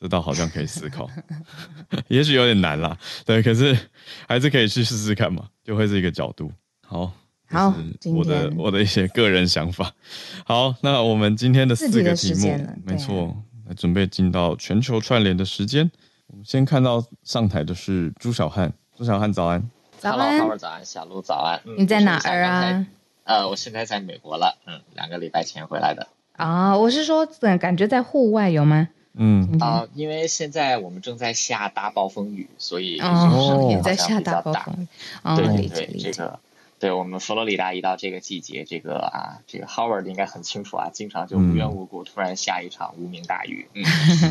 [0.01, 1.11] 这倒好像可以思考，
[2.07, 2.97] 也许有点难啦，
[3.27, 3.77] 对，可是
[4.29, 6.53] 还是可以去试试看嘛，就会是一个角度。
[6.87, 7.11] 好，
[7.49, 7.75] 好，
[8.15, 9.93] 我的我的一些个人想法。
[10.45, 13.37] 好，那我们今天的四个题目，没错。
[13.75, 15.91] 准备进到全球串联的时间，
[16.29, 18.73] 我们先看到上台的是朱小汉。
[18.97, 21.61] 朱小汉早安，早安早安，小鹿早安。
[21.77, 22.87] 你在哪儿啊？
[23.25, 26.09] 呃，我现在在美国了，嗯，两个礼拜前回来的。
[26.33, 27.27] 啊，我是说，
[27.61, 28.89] 感觉在户外有吗？
[29.15, 34.87] 嗯啊、呃，因为现在我们正在下大暴风雨，所以哦，也在下大暴风雨。
[35.23, 36.39] 哦，对对对，这个。
[36.79, 43.69] 对我们佛罗里达一到这个季节，这个啊，这个 Howard 应该很清楚啊，经常就无缘无故突然下一场无名大雨。
[43.75, 43.85] 嗯，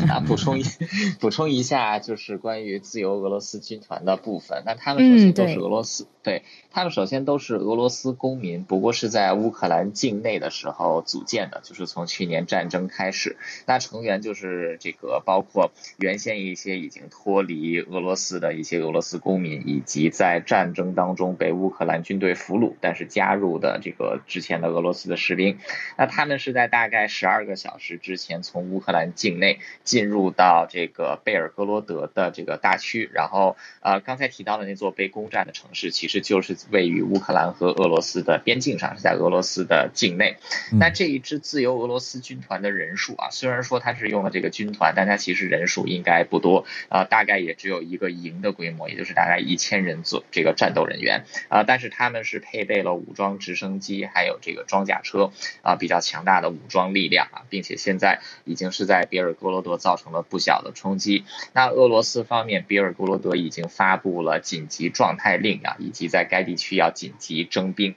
[0.08, 0.62] 啊，补充一
[1.20, 13.36] 补充一下，就是关于自由俄罗斯军团的部分，那他们首先都是俄罗斯，嗯、对，对他们首先都是俄罗斯公民，不过是在乌克兰境内的时候组建的，就是从去年战争开始。
[13.66, 25.58] 那成员就是这个，包括原先一些已经脱离俄罗斯的一些俄罗斯公民，以及在战争当中被乌克兰军队俘虏但是加入的这个之前的俄罗斯的士兵。
[25.96, 36.56] 那他们是在大概十二个小时之前从乌克兰境内进入到这个贝尔格罗德的这个大区，然后呃，刚才提到的那座被攻占的城市，其实就是。
[36.70, 40.36] 位于乌克兰和俄罗斯的边境上，是在俄罗斯的境内。
[40.70, 51.64] 那这一支自由俄罗斯军团的人数啊，虽然说它是用了这个军团，但它其实人数应该不多啊，大概也只有一个营的规模，也就是大概一千人左这个战斗人员啊。
[51.64, 61.24] 但是他们是配备了武装直升机，还有这个装甲车啊，比较强大的武装力量啊，并且现在已经是在别尔哥罗德造成了不小的冲击。
[61.54, 67.94] 那俄罗斯方面，别尔哥罗德已经发布了紧急状态令啊，以及在该地区要紧急征兵。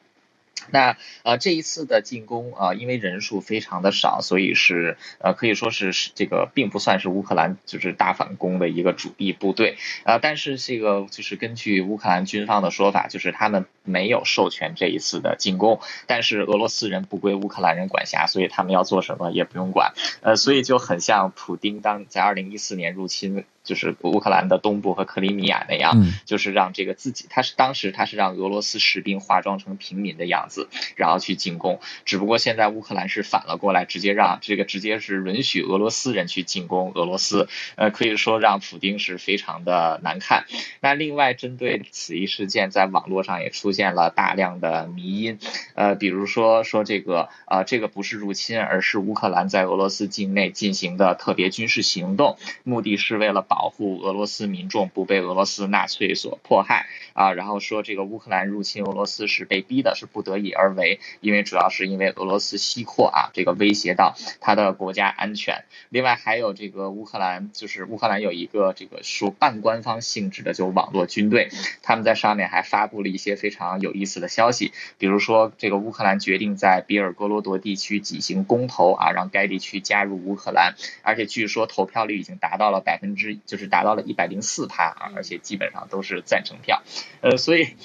[0.70, 10.20] 那呃这一次的进攻啊、呃，因为人数非常的少，所以是呃可以说是是这个并不算是乌克兰就是大反攻的一个主力部队啊、呃。
[10.20, 19.94] 但是这个就是根据乌克兰军方的说法，就是他们没有授权这一次的进攻，但是俄罗斯人不归乌克兰人管辖，所以他们要做什么也不用管。
[20.22, 23.46] 呃，所以就很像普丁当在二零一四年入侵。
[23.72, 30.68] 就是乌克兰的东部和克里米亚那样，嗯、就是让这个自己，他是当时他是让俄罗斯士兵化妆成平民的样子，
[30.98, 31.80] 然后去进攻。
[32.04, 37.48] 只不过现在乌克兰是反了过来，直接让这个直接是允许俄罗斯人去进攻俄罗斯，
[37.78, 40.44] 呃，可以说让普丁是非常的难看。
[40.82, 45.40] 那另外针对此一事件，在网络上也出现了大量的迷因，
[45.76, 53.46] 呃，比如说说这个啊、呃，这个不是入侵，而是乌克兰在俄罗斯境内进行的特别军事行动，目的是为了。
[53.52, 65.64] 保保护俄罗斯民众不被俄罗斯纳粹所迫害啊，然后说这个乌克兰入侵俄罗斯是被逼的，是不得已而为，因为主要是因为俄罗斯西扩啊，这个威胁到他的国家安全。
[65.90, 71.50] 另外还有这个乌克兰，就是乌克兰有一个这个属半官方性质的就网络军队，
[71.84, 83.38] 他们在上面还发布了一些非常有意思的消息，比如说这个乌克兰决定在比尔哥罗德地区举行公投啊，让该地区加入乌克兰，而且据说投票率已经达到了百分之。
[83.46, 86.82] 就是达到了一百零四趴啊，而且基本上都是赞成票，
[87.22, 87.76] 呃，所以。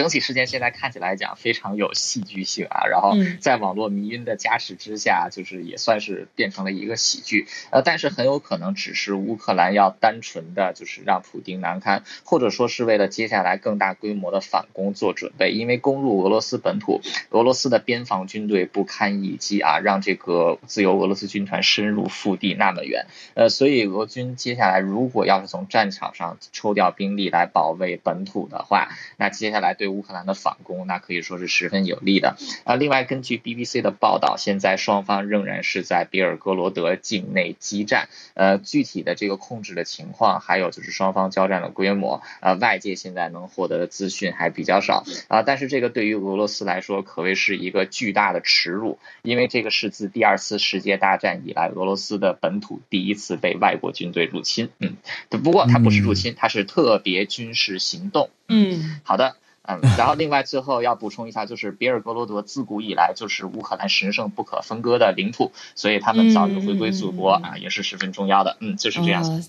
[0.00, 7.46] 整体事件现在看起来讲非常有戏剧性啊，然后在网络迷晕的加持之下，就是也算是变成了一个喜剧。
[7.70, 15.50] 呃，但是很有可能只是乌克兰要单纯的就是让普京难堪，或者说是为了接下来更大规模的反攻做准备。
[15.50, 23.06] 因为攻入俄罗斯本土，俄罗斯的边防军队不堪一击啊，让这个自由俄罗斯军团深入腹地那么远。
[23.34, 29.74] 呃，所以俄军接下来如果要是从战场上抽调兵力来保卫本土的话，那接下来。
[29.80, 32.76] 对乌克兰的反攻，那可以说是十分有利的啊。
[32.76, 38.08] 另外，根据 BBC 的报道，现在双方仍然是在比尔哥罗德境内激战。
[38.34, 45.42] 呃，具体的这个控制的情况，还有就是双方交战的规模，呃，外界现在能获得的资讯还比较少啊。
[45.42, 54.70] 但是这个对于俄罗斯来说，可谓是一个巨大的耻辱，因为这个是自第二次世界大战以来，俄罗斯的本土第一次被外国军队入侵。
[54.78, 54.96] 嗯，
[55.28, 58.30] 不过它不是入侵，它是特别军事行动。
[58.48, 59.36] 嗯，好的。
[59.82, 68.56] 嗯，然后另外最后要补充一下，就是比尔格罗德自古以来就是乌克兰神圣不可分割的领土，所以他们早日回归祖国啊，也是十分重要的。
[68.60, 69.44] 嗯，就是这样、呃。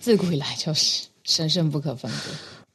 [0.00, 2.30] 自古以来就是神圣不可分割。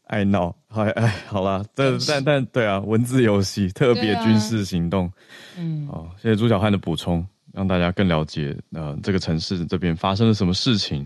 [0.05, 5.11] I know，哎哎，好了，但但但对啊，文字游戏特别军事行动。
[5.57, 11.05] 嗯，哦，谢谢朱小汉的补充，让大家更了解呃这个城市这边发生了什么事情。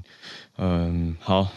[0.58, 1.48] 嗯，好。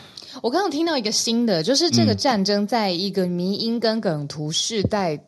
[0.42, 5.18] 我刚刚听到一个新的，就是这个战争在一个迷因跟梗图世代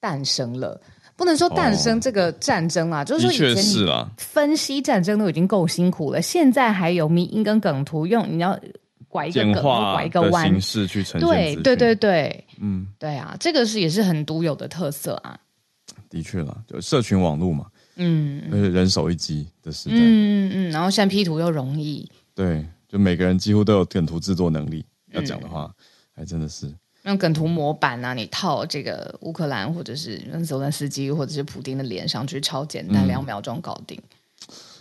[0.00, 0.80] 诞生了。
[1.16, 3.84] 不能说诞生这个战争啊，哦、就是说以前你
[4.16, 8.56] 分析战争都已经够辛苦了，现在还有迷因跟梗图用，你要
[9.08, 11.28] 拐一个梗，拐一个弯形式去呈现。
[11.28, 15.36] 对对对对，嗯，对啊，这个是也是很独有的特色啊。
[16.08, 17.66] 的确啦，就社群网络嘛，
[17.96, 22.64] 嗯，而且人手一机的时代，嗯嗯，然后现在 P 图又容易，对。
[22.88, 25.74] 就每个人几乎都有梗图制作能力，要讲的话，嗯、
[26.16, 26.74] 还真的是
[27.04, 34.00] 用梗图模板啊，你套这个乌克兰或者是泽连斯基或者是普丁的脸上去，超简单，两、嗯、秒钟搞定。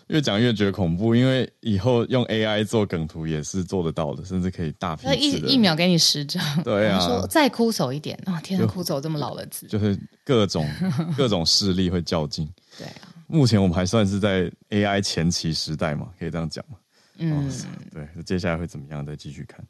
[0.07, 6.41] 越讲越觉得恐怖，因为以后用 AI 做梗图也是做得到的，甚至可以大批一一秒给你十张。
[6.63, 8.41] 对啊，说再枯手一点啊、哦！
[8.41, 10.65] 天啊，枯手这么老的字，就是各种
[11.17, 12.49] 各种势力会较劲。
[12.77, 16.77] 对啊，目前我们还算是在 AI 前期时代嘛，可以这样讲嘛。
[17.19, 17.49] 嗯，
[17.91, 19.05] 对，接下来会怎么样？
[19.05, 19.65] 再继续看。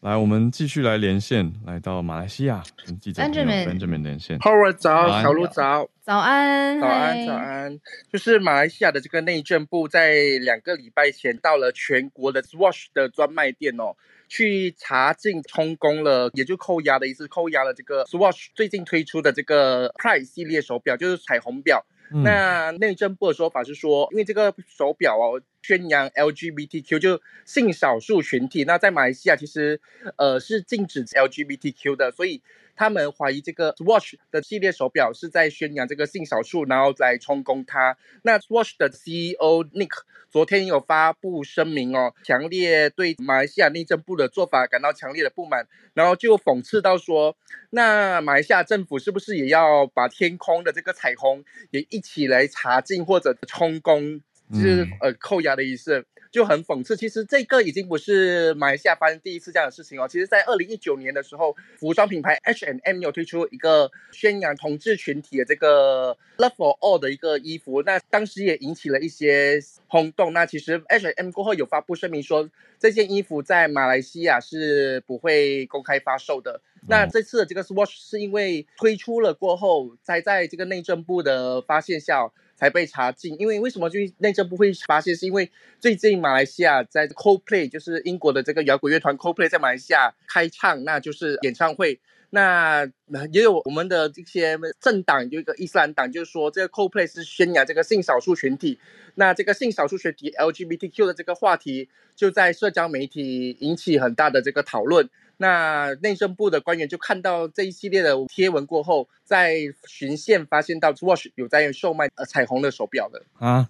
[0.00, 4.38] 来，我们继续来连线，来到马来西亚跟记者 Benjamin Benjamin 连线。
[4.40, 7.80] Howard 早，小鹿早，早安，早安，早安。
[8.12, 13.96] 就是马来西亚的这个内政部在两个礼拜前到了全国的 Swatch 的专卖店哦，
[14.28, 21.82] 去查禁充公了，也就扣押的意思，扣押了这个 Swatch 最近推出的这个 Pride 系列手表，就是彩虹表。
[22.22, 29.80] 那内政部的说法是说，因为这个手表哦，宣扬 LGBTQ 就性少数群体，那在马来西亚其实
[30.16, 32.40] 呃是禁止 LGBTQ 的，所以
[32.76, 37.96] 他们怀疑这个 Swatch 的系列手表是在宣扬这个性少数，然后来充公它。
[38.22, 39.90] 那 Swatch 的 CEO Nick
[40.30, 47.36] 昨天有发布声明哦，强烈对马来西亚内政部的做法感到强烈的不满，然后就讽刺到说，
[47.70, 54.20] 那马来西亚政府是不是也要把天空的这个彩虹也一起来查禁或者充公？
[54.52, 56.04] 就是呃扣押的意思，
[56.34, 56.96] 就很讽刺。
[56.96, 60.08] 其实这个已经不是马来西亚发生第一次这样的事情哦。
[60.08, 70.32] 其实，在二零一九年的时候，服装品牌 H&M 有推出一个宣扬同志群体的这个 Love for All 的一个衣服，那当时也引起了一些轰动。
[70.32, 76.60] 那其实 H&M 过后有发布声明说，这件衣服在马来西亚是不会公开发售的。
[76.88, 82.32] 那这次的这个 Swatch 是因为推出了过后，才在这个内政部的发现下。
[82.56, 85.14] 才被查禁，因为为什么就内政部会发现？
[85.14, 85.50] 是因为
[85.80, 92.00] 最近马来西亚在 Coldplay，就是英国的这个摇滚乐团 Coldplay 在马来西亚开唱，那就是演唱会。
[92.30, 92.84] 那
[93.30, 98.80] 也有我们的这些政党，有一个伊斯兰党，就是说这个 Coldplay 是宣扬这个性少数群体。
[99.14, 105.08] 那这个性少数群体 LGBTQ 的这个话题，就在社交媒体引起很大的这个讨论。
[105.36, 109.56] 那内政部的官员就看到这一系列的贴文过后，在
[109.86, 113.68] 巡线发现到 Swatch 有在售卖呃彩虹的手表的啊？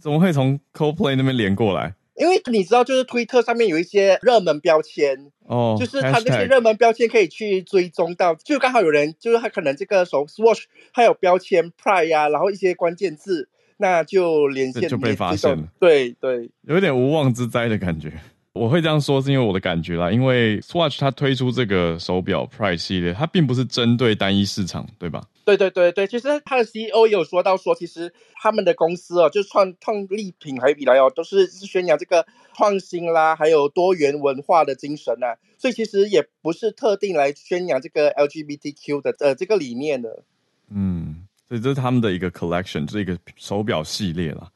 [0.00, 1.94] 怎么会从 Coldplay 那边连过来？
[2.14, 13.48] 因为你知道，就是推特上面有一些热门标签哦，就是它那些热门标签可以去追踪到，就刚好有人就是他可能这个手 Swatch 还有标签 Pride 呀、啊，然后一些关键字，
[13.78, 18.12] 那就连线就被发现了，对对，有点无妄之灾的感觉。
[18.54, 20.12] 我会这样说，是因为我的感觉啦。
[20.12, 25.26] 因为 Swatch 它推出这个手表 Price 系列，它并不是针对单一市场，对吧？
[25.44, 35.34] 对对对对，其实它的 CEO 也有说到说，其实他们的公司哦，就是创创立品牌以来哦，都是宣扬这个创新啦，还有多元文化的精神呐。
[35.56, 40.22] 所以其实也不是特定来宣扬这个 LGBTQ 的呃这个理念的。
[40.68, 44.50] 嗯，所以这是他们的一个 collection，这一个手表系列啦。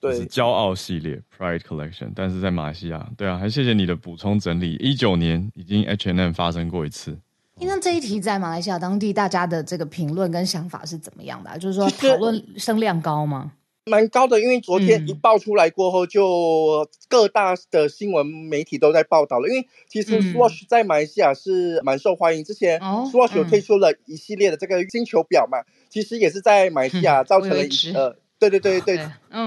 [0.00, 4.74] 对，是骄傲系列 Pride Collection，但是在马来西亚，对啊，还谢谢你的补充整理。
[4.76, 7.18] 一九年已经 H&M 发生过一次。
[7.62, 11.58] 那这一题在马来西亚当地大家的这个评论跟想法是怎么样的啊？
[11.58, 13.52] 就是说讨论声量高吗？
[13.84, 19.48] 蛮高的，因为昨天一爆出来过后，就各大的新闻媒体都在报道了。
[19.48, 25.58] 因为其实 Swatch 在马来西亚是蛮受欢迎，之前 Swatch 有推出了一系列的这个星球表嘛，
[25.90, 28.16] 其实也是在马来西亚造成了一呃。
[28.40, 28.98] 对对对对，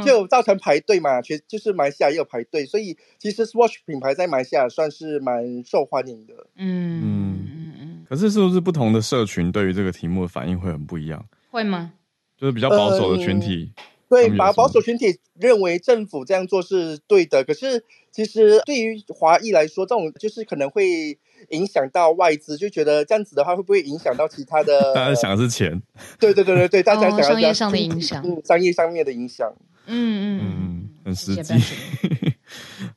[0.06, 6.34] 就造成排队嘛，全就是马来西亚也有排队，所以其实 Swatch 品牌在马来西亚算是蛮受欢迎的。
[6.56, 8.06] 嗯嗯嗯嗯。
[8.08, 11.26] 可是是不是不同的社群对于这个题目的反应会很不一样？
[11.50, 11.94] 会吗？
[12.38, 13.72] 就是比较保守的群体。
[13.76, 13.84] 嗯、
[14.14, 21.18] 对，把保守群体认为政府这样做是对的，可是其实对于华裔来说，这种就是可能会。
[21.50, 24.80] 影响到外资，就觉得这样子的话，会不会影响到其他的？
[24.96, 25.82] 大家想的是钱。
[26.18, 29.54] 对对对对对，大家想要、哦、商业上的影响，嗯，商业上面的影响。
[29.86, 31.54] 嗯嗯嗯，很实际。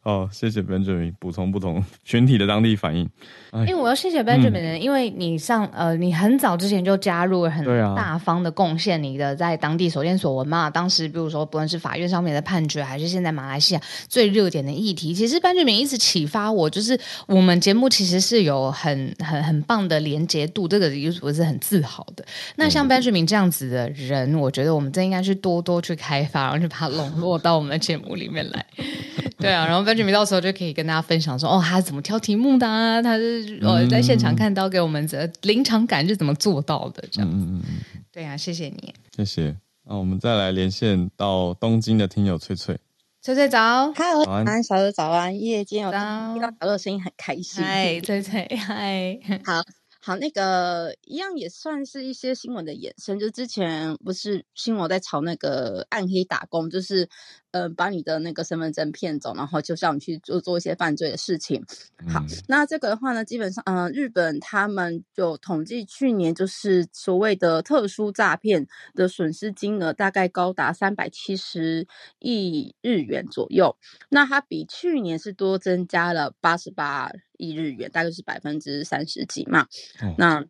[0.07, 3.11] 哦，谢谢 Benjamin 补充不同群体的当地反应。
[3.52, 7.64] 因为我要谢谢 Benjamin，、嗯、因为你上呃，你很早之前就加入了很
[7.96, 10.70] 大方的贡献，你的在当地所见所闻嘛。
[10.70, 16.96] 当时比如说不论是法院上面的判决，还是现在马来西亚最热点的议题，其实 Benjamin 一直启发我，就是
[17.26, 20.88] 我们节目其实是有很很很棒的连接度，这个
[21.20, 22.24] 我是很自豪的。
[22.54, 28.64] 那像 Benjamin 这样子的人，我觉得我们真应该去多多去开发，然后去把它笼络到我们的节目里面来。
[29.38, 33.01] 对啊，然后 Benjamin 到时候就可以跟大家分享说，哦，他怎么挑题目的啊？
[33.01, 37.03] 他是呃在现场看到给我们的临场感是怎么做到的？
[37.11, 37.36] 这样子。
[37.36, 38.03] 嗯嗯嗯。
[38.12, 38.94] 对啊，谢谢你。
[39.16, 39.57] 谢谢。
[39.84, 42.78] 那我们再来连线到东京的听友翠翠。
[43.22, 45.99] 翠翠早，嗨，早安，小乐早安，夜间有听
[46.42, 47.64] 到小乐声音很开心。
[47.64, 49.62] 嗨，翠翠，嗨，好。
[49.99, 57.09] 好，那个一样也算是一些新闻的衍生，就之前不是新闻在炒那个暗黑打工，就是
[57.53, 61.64] 呃把你的那个身份证骗走，然后就叫你去做做一些犯罪的事情。
[62.09, 71.86] 好，嗯、那这个的话呢，基本上嗯、呃，日本他们就统计去年就是所谓的特殊诈骗的损失金额大概高达三百七十
[72.18, 73.76] 亿日元左右，
[74.11, 79.62] 那它比去年是多增加了八十八亿日元，大概是百分之三十几嘛。
[80.03, 80.44] 哦、那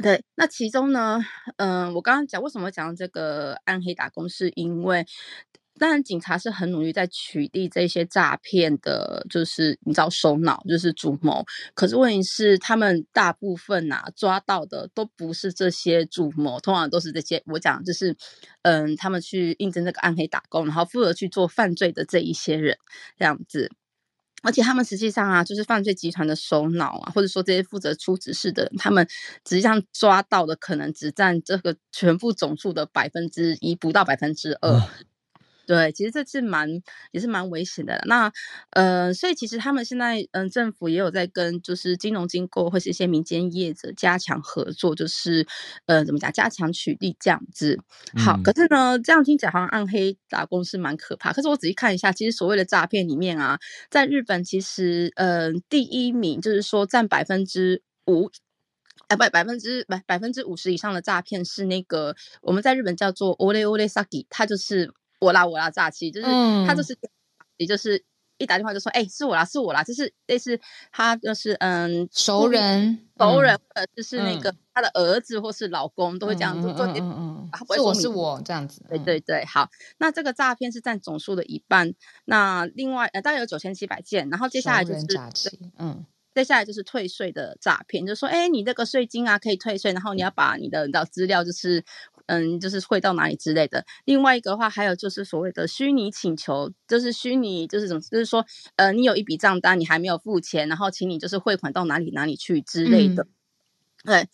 [0.00, 1.20] 对，那其中呢，
[1.56, 5.04] 嗯、呃，我刚刚讲为什么讲这个暗黑打工，是因为。
[5.78, 11.44] 当然，警察是很努力在取缔这些诈骗的，就是你知道首脑就是主谋。
[11.74, 18.16] 可是问题是，他们大部分啊抓到的都不是这些主谋，通常都是这些我讲就是，
[18.62, 22.76] 嗯，他们去应征这个暗黑打工，然后负责去做犯罪的这一些人
[23.16, 23.70] 这样子。
[24.40, 29.04] 而且他们实际上啊，就是犯罪集团的首脑啊，或者说这些负责出指示的人，他们
[29.44, 34.80] 实际上抓到的可能只占这个全部总数的百分之一，不到百分之二。
[35.68, 36.66] 嗯对，其实这次蛮
[37.12, 38.02] 也是蛮危险的。
[38.06, 38.32] 那
[38.70, 45.46] 呃，所以其实他们现在嗯、呃，政府也有在跟就是金融机构或是一些民间业者加强合作，就是
[45.84, 47.78] 呃，怎么讲，加强取缔这样子。
[48.16, 51.34] 好，嗯、可是呢，这样听起来好像暗黑打工是蛮可怕。
[51.34, 53.58] 可是我仔细看一下，其实所谓的诈骗里面啊，
[53.90, 58.30] 在日本其实呃，第一名就是说占百分之五，
[59.08, 64.94] 哎，不，百分之百百分之五十以上的诈骗是那个我们在日本叫做 ole ole saki，它就是。
[65.20, 66.26] 我啦我啦诈欺，就是
[66.66, 66.96] 他就是，
[67.56, 68.04] 也、嗯、就是
[68.38, 70.60] 一打电话就说，哎、欸，是我啦是我啦，就是类似
[70.92, 74.54] 他就是嗯熟人熟人，或者就是那个。
[74.78, 81.92] 他的儿子或是老公都会这样子做，嗯嗯嗯，是我是我这样子，对对对，好，那这个诈骗是占总数的一半，
[82.26, 86.06] 那另外呃大概有九千七百件，然后接下来就是诈欺，嗯。
[86.32, 91.84] 接下来就是退税的诈骗，就是说，哎，你这个税金啊可以退税，然后你要把你的你的资料，就是，
[92.28, 93.84] 嗯，就是汇到哪里之类的。
[94.04, 98.44] 另外一个的话，还有就是所谓的虚拟请求，就是虚拟就是怎么，就是说，
[98.76, 103.24] 呃，你有一笔账单，你还没有付钱，然后请你就是汇款到哪里哪里去之类的。
[103.24, 103.28] 嗯、
[104.04, 104.28] 对，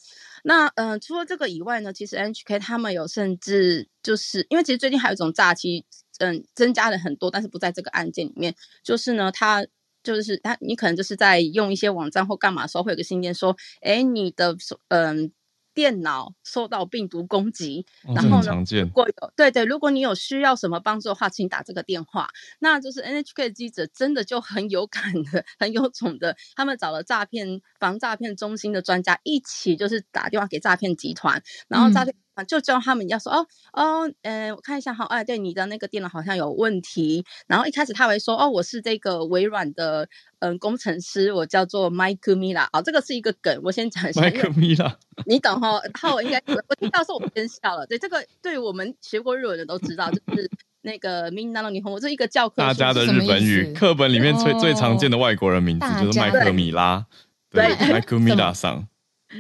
[0.45, 5.85] 那呃，除了这个以外呢，其实 NHK 他们有甚至就是因为其实最近还有一种诈欺，
[6.19, 9.67] 嗯，增加了很多，但是不在这个案件里面，就是呢，他。
[10.05, 14.55] 就是他，你可能就是在用一些网站或干嘛的时候，会有个信件说，哎，你的
[14.89, 15.33] 嗯
[15.75, 18.65] 电脑受到病毒攻击，哦、然后呢。
[18.81, 22.29] 如果有对对，如果你有需要什么帮助的话，请打这个电话。
[22.61, 32.15] 那就是 NHK 的记者真的就很有感的、很有种的，他们找了诈骗防诈骗中心的专家一起，就是打电话给诈骗集团，然后诈骗。
[32.35, 37.25] 嗯就叫他们要说哦哦，嗯、呃，我看一下哈，哎，对，你的那个电脑好像有问题。
[37.47, 40.09] 然后一开始他会说哦，我是这个微软的
[40.41, 42.67] 嗯、呃、工程师，我叫做 Mike Mila。
[42.73, 44.23] 哦，这个是一个梗，我先讲一下。
[44.23, 44.95] Mike Mila，
[45.27, 45.81] 你懂哈？
[45.83, 47.87] 然后我应该我听到时候我先笑了。
[47.87, 50.51] 对，这个对我们学过日文的都知道，就是
[50.83, 52.67] 那个 Minna no Nihongo，这是一个教科书。
[52.67, 57.07] 大家的日本语课本里面最最常见的外国人名字就是麦克米拉，
[57.51, 58.89] 对，Mike Mila 上。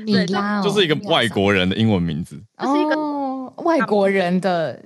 [0.04, 2.83] 米拉、哦、就是一个外国人的英文名字，这是一个
[3.56, 4.80] 外国人的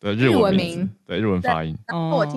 [0.00, 1.76] 的日文名，对日文发音。
[1.86, 2.34] 然后我听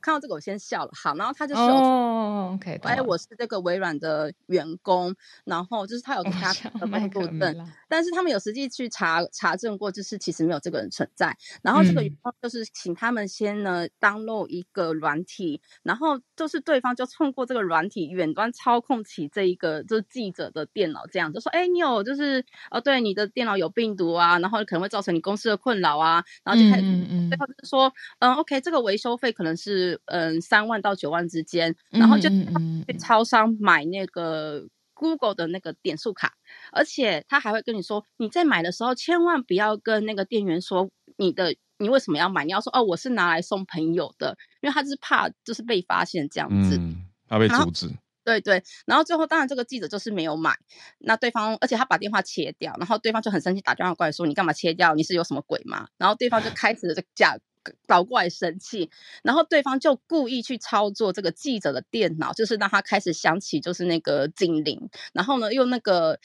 [0.00, 0.90] 看到这个，我先笑了。
[0.94, 5.14] 好，然后他就说：“哦，OK，哎，我是这个微软的员工。”
[5.44, 11.36] 然后就是他有跟他的工作证，但是他们有实际去查查证过，就是其实没有这个人存在。
[11.62, 26.88] 然后这个员工就是请他们先呢 download 一个软体，然后就是对方就通过这个软体远端操控起这一个就是记者的电脑，这样就说：“哎，你有就是哦，对，你的电脑有病毒啊，然后可能会造成你公司的困扰啊。”然后就开始。
[26.88, 36.34] 嗯，最后就是说，嗯，OK，这个维修费可能是嗯三万到九万之间，然后就去超商买那个 Google 的那个点数卡，
[36.72, 47.88] 而且他还会跟你说，你在买的时候千万不要跟那个店员说你的你为什么要买，你要说哦，我是拿来送朋友的，因为他就是怕就是被发现这样子，嗯，怕被阻止。
[48.24, 50.54] 对对，然后最后当然这个记者就是没有买，
[50.98, 54.94] 那对方而且他把电话切掉，然后对方就很生气，打电话过来说，你干嘛切掉？
[54.94, 55.88] 你是有什么鬼吗？
[55.96, 57.38] 然后对方就开始这假
[57.86, 58.90] 倒过来生气，
[59.22, 66.18] 然后对方就故意去操作这个记者的电脑，就是让他开始想起就是那个警铃，然后呢用那个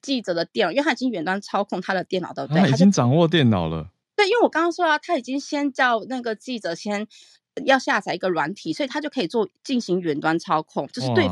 [0.00, 2.62] 记者的电脑，因为他已经远端操控他的电脑，对不对？
[2.62, 3.90] 他已经掌握电脑了。
[4.14, 7.06] 对，因为我刚刚说啊，他已经先叫那个记者先。
[7.64, 11.26] 要下载一个软体，所以他就可以做进行远端操控，就是对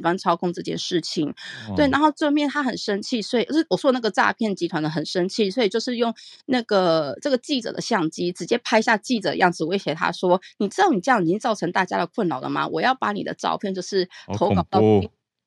[0.00, 1.34] 端操控这件事情。
[1.76, 6.14] 对，然后正面他很生气，所以就是我说那个诈骗集团的很生气，所以就是用
[6.46, 12.66] 那个这个记者的相机直接拍下记者的样子，威胁他说：“你知道你这样已经造成大家的困扰了吗？
[12.68, 14.80] 我要把你的照片就是投稿到。”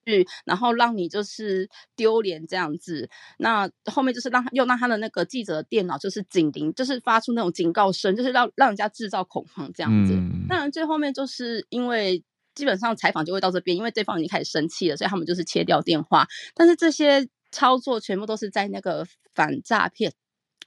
[0.07, 10.13] 去然后让你就是丢脸这样子，那后面就是让他又让他的那个记者的电脑就是警铃，就是发出那种警告声，就是让让人家制造恐慌这样子。
[10.13, 12.23] 嗯、当然最后面就是因为
[12.57, 16.27] 基本上采访就会到这边，因为对方已经开始生气了，所以他们就是切掉电话。
[16.55, 19.05] 但是这些操作全部都是在那个
[19.35, 20.11] 反诈骗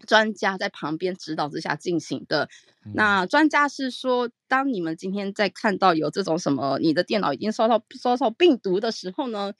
[0.06, 2.48] 专家在旁边指导之下进行的。
[2.86, 9.52] 嗯、那专家是说，当你们今天在看到有这种什么，你的电脑已经收到收到病毒的时候呢，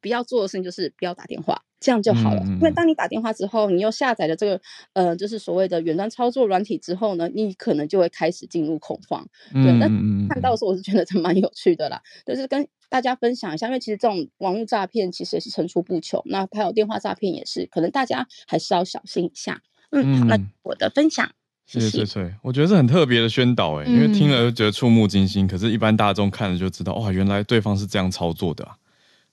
[0.00, 2.40] 不要做的事情就是不要打电话，这样就好了。
[2.44, 4.60] 嗯、因为当你打电话之后，你又下载了这个
[4.92, 9.26] 呃，就是所谓的远端操作软体之后呢，你可能就会开始进入恐慌。
[9.52, 19.60] 对，那、嗯、看到的时候我是觉得这蛮有趣的啦，就是跟大家分享一下，因为其实这种网络诈骗其实也是层出不穷，那还有电话诈骗也是，可能大家还是要小心一下。
[19.90, 21.32] 嗯，好，那我的分享。
[21.66, 25.48] 谢谢翠翠，我觉得是很特别的宣导诶，因为听了就觉得触目惊心。
[25.48, 28.66] 可是，一般大众看了就知道，哇，原来对方是这样操作的，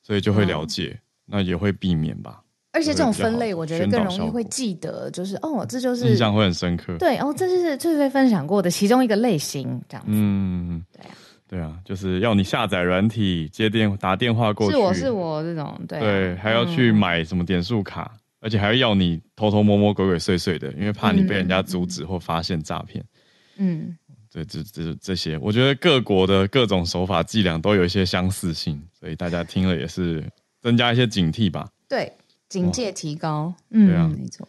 [0.01, 2.41] 所以就会了解，那也会避免吧。
[2.71, 6.97] 而且这种分类，我觉得更容易会记得，就是哦，这就是印象会很深刻。
[6.97, 10.11] 对，哦，这就是翠翠分享过的其中一个类型，这样子。
[10.11, 11.11] 嗯，对啊，
[11.47, 18.11] 对啊，就是要你下载软体、接电打电话过去，是我是我这种，对对，还要去买什么点数卡。
[18.43, 23.01] 而且还要要你偷偷摸摸、鬼鬼祟祟的，因为怕你被人家阻止或发现诈骗。
[23.55, 23.97] 嗯，
[24.29, 30.29] 对，这这这些，我觉得各国的各种手法伎俩都有一些相似性，所以大家听了也是
[30.59, 31.69] 增加一些警惕吧。
[31.87, 32.11] 对，
[32.49, 33.53] 警戒提高。
[33.69, 34.45] 嗯，对啊，没错。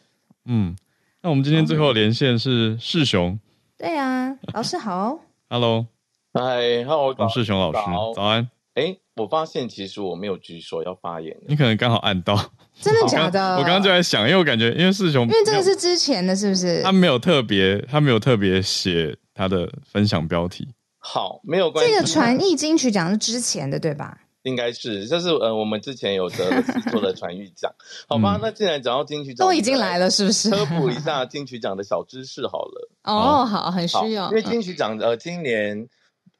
[0.46, 0.74] 嗯，
[1.22, 3.38] 那我们今天最后连线是世雄。
[3.78, 5.20] 对啊，老师好。
[5.48, 5.86] Hello，
[6.32, 7.78] 嗨，Hello，王世雄老师，
[8.16, 8.50] 早安。
[8.74, 12.34] 哎，我发现其实我没有举手要发言，你可能刚好按到。
[12.80, 13.56] 真的假的？
[13.56, 16.82] 我刚刚就在想，因为我感觉，因为世雄，因为这个是之前的，是不是？
[16.82, 20.68] 他没有特别，他没有特别写他的分享标题。
[20.98, 21.92] 好，没有关系。
[21.92, 24.18] 这个传艺金曲奖是之前的，对吧？
[24.42, 27.72] 应该是，就是呃，我们之前有得制作的传艺奖。
[28.06, 30.50] 好吧，那既然讲到金曲奖，都已经来了，是不是？
[30.50, 32.90] 科普一下金曲奖的小知识好了。
[33.04, 34.28] 哦，好，很需要。
[34.28, 35.88] 因为金曲奖呃，今年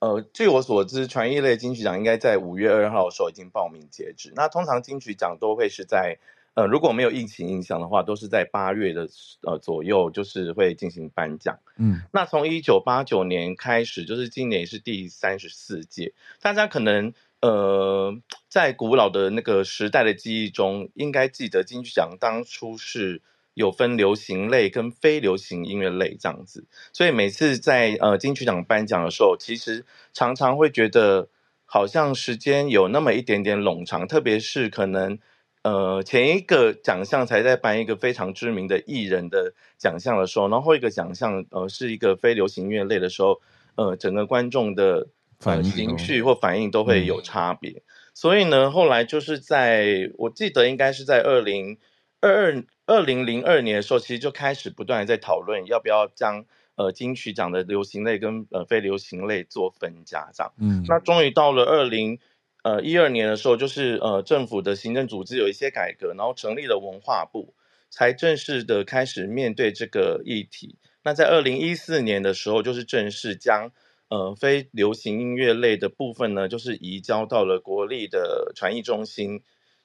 [0.04, 4.32] 呃，据我所知，传艺类金曲奖应该在五月二号的时候已经报名截止。
[4.36, 6.18] 那通常金曲奖都会是在。
[6.56, 9.08] 呃，如果没有疫情影响的话，都是在八月的
[9.42, 11.58] 呃左右，就是会进行颁奖。
[11.78, 16.14] 嗯，那从一九八九年开始，就是今年是第三十四届。
[16.40, 18.16] 大家可能呃
[18.48, 23.20] 在古老的那个时代的记忆中，应该记得金曲奖当初是
[23.54, 26.66] 有分流行类跟非流行音乐类这样子。
[26.92, 31.28] 所以每次在呃金曲奖颁奖的时候，其实常常会觉得
[31.64, 35.18] 好像时间有那么一点点冗长，特别是可能。
[35.62, 43.40] 呃，前一个奖项才在颁一个非常知名的艺人的奖项的时候，然后一个奖项呃是一个非流行音乐类的时候，
[43.76, 45.08] 呃，整个观众的
[45.42, 47.70] 呃情绪或反应都会有差别。
[47.70, 47.82] 嗯、
[48.12, 51.78] 所以呢，后来就是在我记得应该是在二零
[52.20, 56.44] 二二二零零二年的时候，其实就开始不断的在讨论要不要将
[56.76, 60.52] 呃金曲奖的流行类跟呃非流行类做分家这样。
[60.58, 62.18] 嗯，那终于到了二零。
[62.66, 67.52] 呃，一二年的时候，就是呃，政府的行政组织有一些改革，然后成立了文化部，
[67.90, 70.78] 才正式的开始面对这个议题。
[71.02, 73.70] 那在二零一四年的时候，就是正式将
[74.08, 79.42] 呃非流行音乐类的部分呢，就是移交到了国立的传艺中心，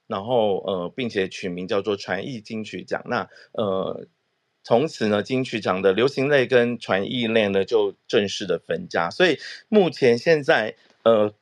[0.09, 3.01] 然后呃，并且取名叫做传艺金曲奖。
[3.05, 4.05] 那呃，
[4.65, 9.09] 从此呢，金曲奖的流行类跟传艺类呢，就正式的分家。
[9.09, 9.39] 所以
[9.69, 11.33] 目前现在呃。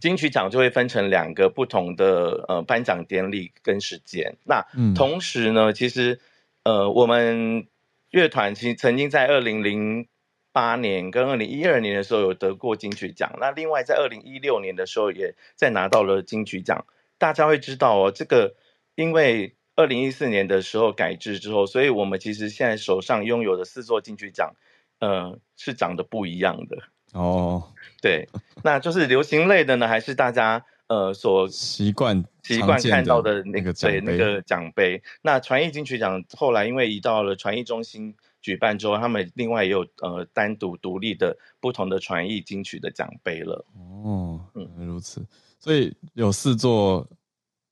[0.00, 4.36] 金曲奖就会分成两个不同的呃颁奖典礼跟时间。
[4.44, 4.64] 那
[4.94, 6.20] 同时呢，其实
[6.62, 7.66] 呃我们
[8.10, 10.06] 乐团其实曾经在二零零
[10.52, 13.28] 八年跟二零一二年的时候有得过金曲奖。
[13.40, 16.86] 那另外在二零一六年的时候也再拿到了金曲奖。
[17.18, 18.54] 大家会知道哦，这个
[18.94, 24.54] 因为二零一四年的时候改制之后，所以我们其实现在手上拥有的四座金曲奖，
[25.00, 26.78] 呃是长得不一样的。
[27.12, 28.28] 哦， 对，
[28.62, 35.02] 那就是流行类的呢，还是大家呃所习惯习惯看到的那个对那个奖杯？
[35.22, 43.64] 那传艺金曲奖后来因为移到了传艺中心举办之后，他们另外也有呃单独独立的不同的传艺金曲的奖杯了。
[43.76, 45.24] 哦，嗯，如此，
[45.58, 47.06] 所以有四座，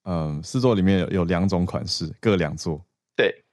[0.05, 2.84] 嗯、呃，四座里面有有两种款式，各两座。
[3.16, 3.45] 对，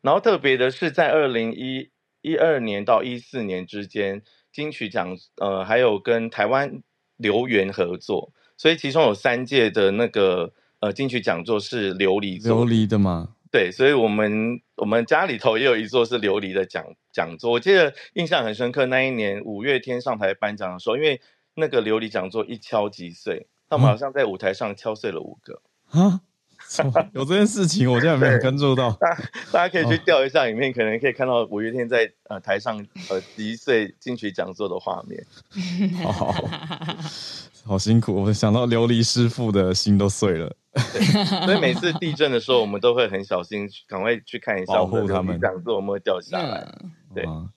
[0.00, 4.22] 然后特别的是在二零一一二年到一四年之间。
[4.54, 6.80] 金曲奖，呃，还有跟台湾
[7.16, 13.34] 流园合作，所以其中有三届的那个呃金曲讲座是琉璃琉璃的吗？
[13.50, 17.50] 对，所以我们我们家里头也有一座是琉璃的讲讲座。
[17.50, 21.20] 我记得印象很深刻，那一年五月天上台颁奖的时候，因为
[21.56, 25.60] 那个琉璃讲座一敲即碎，他们好像在舞台上敲碎了五个
[25.90, 26.20] 啊。
[27.12, 28.90] 有这件事情，我现在没有关注到。
[28.92, 29.14] 大
[29.52, 32.78] 大家可以去调一下影片，可能可以看到五月天在呃台上
[33.10, 35.22] 呃击碎金曲讲座的画面。
[36.02, 36.34] 好，好，
[37.66, 40.56] 好辛苦，我想到琉璃师傅的心都碎了。
[41.44, 46.66] 所以每次地震的时候，我们都会很小心，赶快去看一下，保护他们讲座有没有掉下来。
[47.14, 47.50] 对，嗯。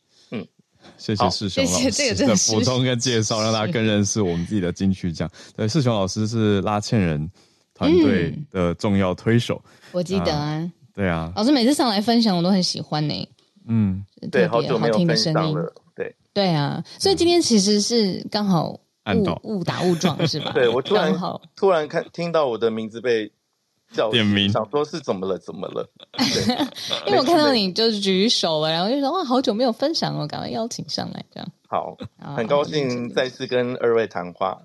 [0.98, 5.30] 谢谢世雄老师谢谢这个的补充跟 介绍，让大家更认识我们自己的金曲奖。
[5.56, 7.30] 对，世雄老师是拉纤人
[7.74, 10.72] 团队的重要推手，嗯、我记得啊，啊。
[10.94, 13.30] 对啊，老师每次上来分享，我都很喜欢呢。
[13.68, 15.56] 嗯，对，好久没有听的声音。
[15.96, 18.80] 对，对啊，所以今天其实是刚好误
[19.44, 20.52] 误打误撞，是吧？
[20.56, 23.32] 对，我突然好突然看听到我的名字被。
[23.94, 25.38] 叫点名，想说是怎么了？
[25.38, 25.90] 怎么了？
[27.08, 31.50] 因为我看到你就是举手了，然后就说哇，好久没有分享了，赶快邀请上来，这样。
[31.68, 31.96] 好，
[32.36, 34.62] 很高兴再次跟二位谈话。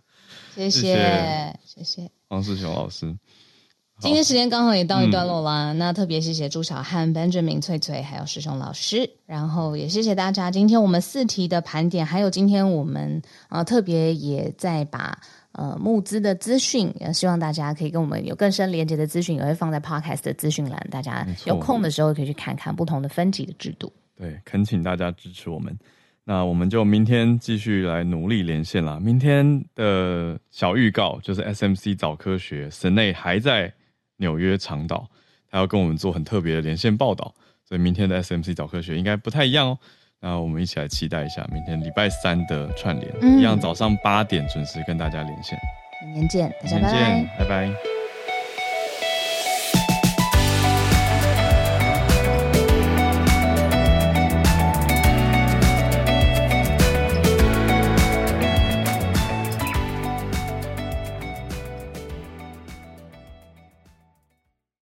[0.55, 3.17] 谢谢，谢谢黄世雄老师。
[4.01, 10.51] 今天时间刚好也到一段落啦，嗯、那特别谢谢朱小汉、Benjamin、翠翠还有师兄老师，然后也谢谢大家。
[10.51, 15.21] 今天我们四题的盘点，还有今天我们啊、呃、特别也在把。
[15.53, 23.93] 呃，募资的资讯，也希望大家可以跟我们有更深连接的资讯，也会放在 Podcast 的资讯栏，大家有空的时候可以去看看不同的分级的制度。
[24.17, 25.77] 对，恳请大家支持我们。
[26.25, 29.01] 那我们就明天继续来努力连线啦。
[29.01, 33.73] 明天的小预告就是 SMC 早科学，Sine 还在
[34.19, 35.09] 纽约长岛，
[35.51, 37.35] 他要跟我们做很特别的连线报道，
[37.65, 39.79] 所以明天的 SMC 早科学应该不太一样哦。
[40.23, 45.59] 那我们一起来期待一下明天礼拜三的串联，嗯、一样早上八点准时跟大家连线。
[46.07, 48.02] 明天见，大家拜拜，拜拜。